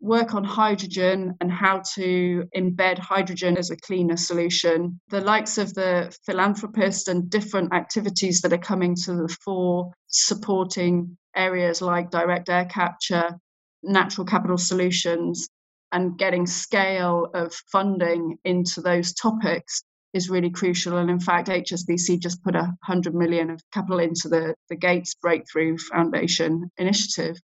Work 0.00 0.34
on 0.34 0.44
hydrogen 0.44 1.34
and 1.40 1.50
how 1.50 1.82
to 1.94 2.44
embed 2.54 2.98
hydrogen 2.98 3.56
as 3.56 3.70
a 3.70 3.76
cleaner 3.76 4.18
solution. 4.18 5.00
The 5.08 5.22
likes 5.22 5.56
of 5.56 5.72
the 5.72 6.14
philanthropists 6.26 7.08
and 7.08 7.30
different 7.30 7.72
activities 7.72 8.42
that 8.42 8.52
are 8.52 8.58
coming 8.58 8.94
to 9.06 9.14
the 9.14 9.36
fore, 9.42 9.90
supporting 10.08 11.16
areas 11.34 11.80
like 11.80 12.10
direct 12.10 12.50
air 12.50 12.66
capture, 12.66 13.38
natural 13.87 14.27
capital 14.27 14.59
solutions, 14.59 15.49
and 15.92 16.18
getting 16.18 16.46
scale 16.46 17.31
of 17.35 17.55
funding 17.72 18.38
into 18.44 18.81
those 18.81 19.14
topics 19.14 19.83
is 20.12 20.31
really 20.31 20.51
crucial. 20.51 20.96
And 20.99 21.11
in 21.11 21.20
fact, 21.20 21.49
HSBC 21.49 22.20
just 22.20 22.42
put 22.42 22.57
a 22.57 22.62
100 22.87 23.14
million 23.14 23.51
of 23.51 23.62
capital 23.72 23.99
into 23.99 24.29
the, 24.29 24.55
the 24.68 24.77
Gates 24.77 25.14
Breakthrough 25.14 25.77
Foundation 25.79 26.70
initiative. 26.79 27.37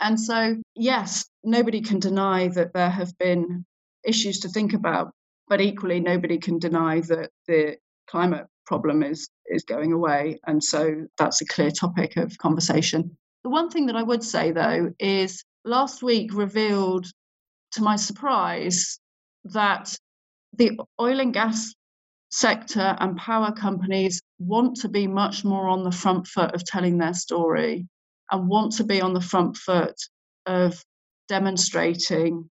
And 0.00 0.20
so, 0.20 0.56
yes, 0.74 1.26
nobody 1.44 1.80
can 1.80 1.98
deny 1.98 2.48
that 2.48 2.72
there 2.74 2.90
have 2.90 3.16
been 3.18 3.64
issues 4.04 4.40
to 4.40 4.48
think 4.48 4.72
about, 4.72 5.12
but 5.48 5.60
equally, 5.60 6.00
nobody 6.00 6.38
can 6.38 6.58
deny 6.58 7.00
that 7.00 7.30
the 7.46 7.76
climate 8.08 8.46
problem 8.66 9.02
is, 9.02 9.28
is 9.46 9.64
going 9.64 9.92
away. 9.92 10.38
And 10.46 10.62
so, 10.62 11.06
that's 11.18 11.40
a 11.40 11.46
clear 11.46 11.70
topic 11.70 12.16
of 12.16 12.36
conversation. 12.38 13.16
The 13.42 13.50
one 13.50 13.70
thing 13.70 13.86
that 13.86 13.96
I 13.96 14.02
would 14.02 14.24
say, 14.24 14.50
though, 14.50 14.92
is 14.98 15.44
last 15.66 16.02
week 16.02 16.32
revealed, 16.32 17.06
to 17.72 17.82
my 17.82 17.96
surprise, 17.96 18.98
that 19.44 19.96
the 20.54 20.78
oil 21.00 21.20
and 21.20 21.34
gas 21.34 21.74
sector 22.30 22.96
and 23.00 23.16
power 23.16 23.52
companies 23.52 24.20
want 24.38 24.76
to 24.76 24.88
be 24.88 25.06
much 25.06 25.44
more 25.44 25.68
on 25.68 25.82
the 25.82 25.92
front 25.92 26.26
foot 26.26 26.54
of 26.54 26.64
telling 26.64 26.98
their 26.98 27.14
story 27.14 27.86
and 28.30 28.48
want 28.48 28.72
to 28.72 28.84
be 28.84 29.00
on 29.00 29.12
the 29.12 29.20
front 29.20 29.56
foot 29.56 29.96
of 30.46 30.82
demonstrating 31.28 32.48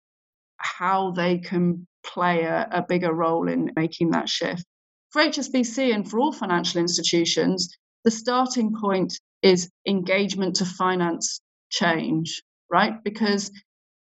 how 0.58 1.12
they 1.12 1.38
can 1.38 1.86
play 2.06 2.44
a, 2.44 2.68
a 2.72 2.82
bigger 2.82 3.14
role 3.14 3.48
in 3.48 3.72
making 3.76 4.12
that 4.12 4.30
shift. 4.30 4.64
For 5.12 5.22
HSBC 5.22 5.94
and 5.94 6.10
for 6.10 6.20
all 6.20 6.32
financial 6.32 6.82
institutions, 6.82 7.76
the 8.04 8.12
starting 8.12 8.76
point 8.80 9.20
is 9.42 9.70
engagement 9.88 10.58
to 10.58 10.66
finance 10.66 11.40
change, 11.70 12.42
right? 12.70 13.04
Because 13.04 13.52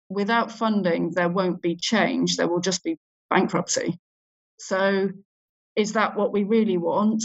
without 0.10 0.52
funding, 0.52 1.12
there 1.12 1.30
won't 1.30 1.62
be 1.62 1.76
change, 1.76 2.38
there 2.38 2.48
will 2.48 2.60
just 2.60 2.84
be 2.84 2.98
bankruptcy. 3.30 3.98
So 4.60 5.10
is 5.76 5.94
that 5.94 6.16
what 6.16 6.32
we 6.32 6.44
really 6.44 6.78
want? 6.78 7.24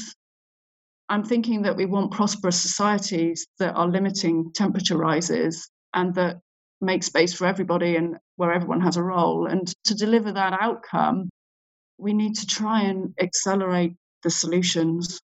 I'm 1.09 1.25
thinking 1.25 1.63
that 1.63 1.77
we 1.77 1.87
want 1.87 2.13
prosperous 2.13 2.61
societies 2.61 3.47
that 3.59 3.75
are 3.75 3.89
limiting 3.89 4.53
temperature 4.53 4.97
rises 4.97 5.71
and 5.95 6.15
that 6.15 6.41
make 6.81 7.03
space 7.03 7.33
for 7.33 7.47
everybody 7.47 7.97
and 7.97 8.17
where 8.37 8.53
everyone 8.53 8.81
has 8.81 8.97
a 8.97 9.03
role. 9.03 9.47
And 9.47 9.73
to 9.85 9.95
deliver 9.95 10.33
that 10.33 10.57
outcome, 10.61 11.29
we 11.99 12.13
need 12.13 12.37
to 12.37 12.47
try 12.47 12.83
and 12.83 13.15
accelerate 13.21 13.95
the 14.23 14.31
solutions. 14.31 15.21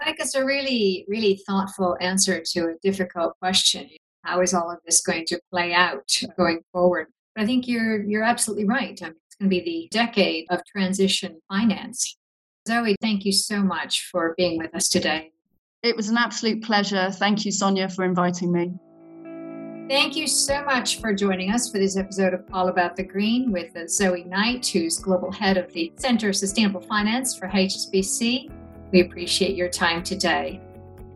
I 0.00 0.06
think 0.06 0.20
it's 0.20 0.34
a 0.34 0.44
really, 0.44 1.04
really 1.08 1.40
thoughtful 1.46 1.96
answer 2.00 2.42
to 2.52 2.60
a 2.66 2.74
difficult 2.82 3.34
question. 3.40 3.88
How 4.24 4.40
is 4.40 4.54
all 4.54 4.70
of 4.70 4.78
this 4.84 5.02
going 5.02 5.26
to 5.26 5.40
play 5.50 5.72
out 5.74 6.10
going 6.36 6.60
forward? 6.72 7.08
But 7.34 7.42
I 7.42 7.46
think 7.46 7.68
you're 7.68 8.02
you're 8.02 8.22
absolutely 8.22 8.64
right. 8.64 9.00
I 9.02 9.06
mean, 9.06 9.16
it's 9.26 9.36
going 9.36 9.50
to 9.50 9.56
be 9.56 9.64
the 9.64 9.88
decade 9.90 10.46
of 10.50 10.64
transition 10.64 11.40
finance. 11.48 12.16
Zoe, 12.66 12.96
thank 13.00 13.24
you 13.24 13.32
so 13.32 13.62
much 13.62 14.08
for 14.10 14.34
being 14.38 14.58
with 14.58 14.74
us 14.74 14.88
today. 14.88 15.30
It 15.82 15.96
was 15.96 16.08
an 16.08 16.16
absolute 16.16 16.62
pleasure. 16.62 17.10
Thank 17.10 17.44
you, 17.44 17.52
Sonja, 17.52 17.94
for 17.94 18.04
inviting 18.04 18.50
me. 18.50 18.72
Thank 19.86 20.16
you 20.16 20.26
so 20.26 20.64
much 20.64 20.98
for 20.98 21.12
joining 21.12 21.50
us 21.50 21.70
for 21.70 21.78
this 21.78 21.98
episode 21.98 22.32
of 22.32 22.42
All 22.54 22.68
About 22.68 22.96
the 22.96 23.02
Green 23.02 23.52
with 23.52 23.76
uh, 23.76 23.86
Zoe 23.86 24.24
Knight, 24.24 24.66
who's 24.66 24.98
Global 24.98 25.30
Head 25.30 25.58
of 25.58 25.70
the 25.74 25.92
Center 25.96 26.30
of 26.30 26.36
Sustainable 26.36 26.80
Finance 26.80 27.36
for 27.36 27.48
HSBC. 27.48 28.50
We 28.92 29.00
appreciate 29.02 29.56
your 29.56 29.68
time 29.68 30.02
today. 30.02 30.62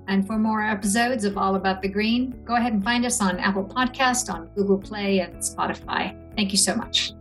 And 0.08 0.26
for 0.26 0.38
more 0.38 0.64
episodes 0.64 1.24
of 1.24 1.36
All 1.36 1.54
About 1.54 1.82
the 1.82 1.88
Green, 1.88 2.42
go 2.44 2.56
ahead 2.56 2.72
and 2.72 2.82
find 2.82 3.04
us 3.04 3.20
on 3.20 3.38
Apple 3.38 3.64
Podcast, 3.64 4.32
on 4.32 4.48
Google 4.56 4.78
Play, 4.78 5.20
and 5.20 5.34
Spotify. 5.34 6.16
Thank 6.34 6.50
you 6.50 6.58
so 6.58 6.74
much. 6.74 7.12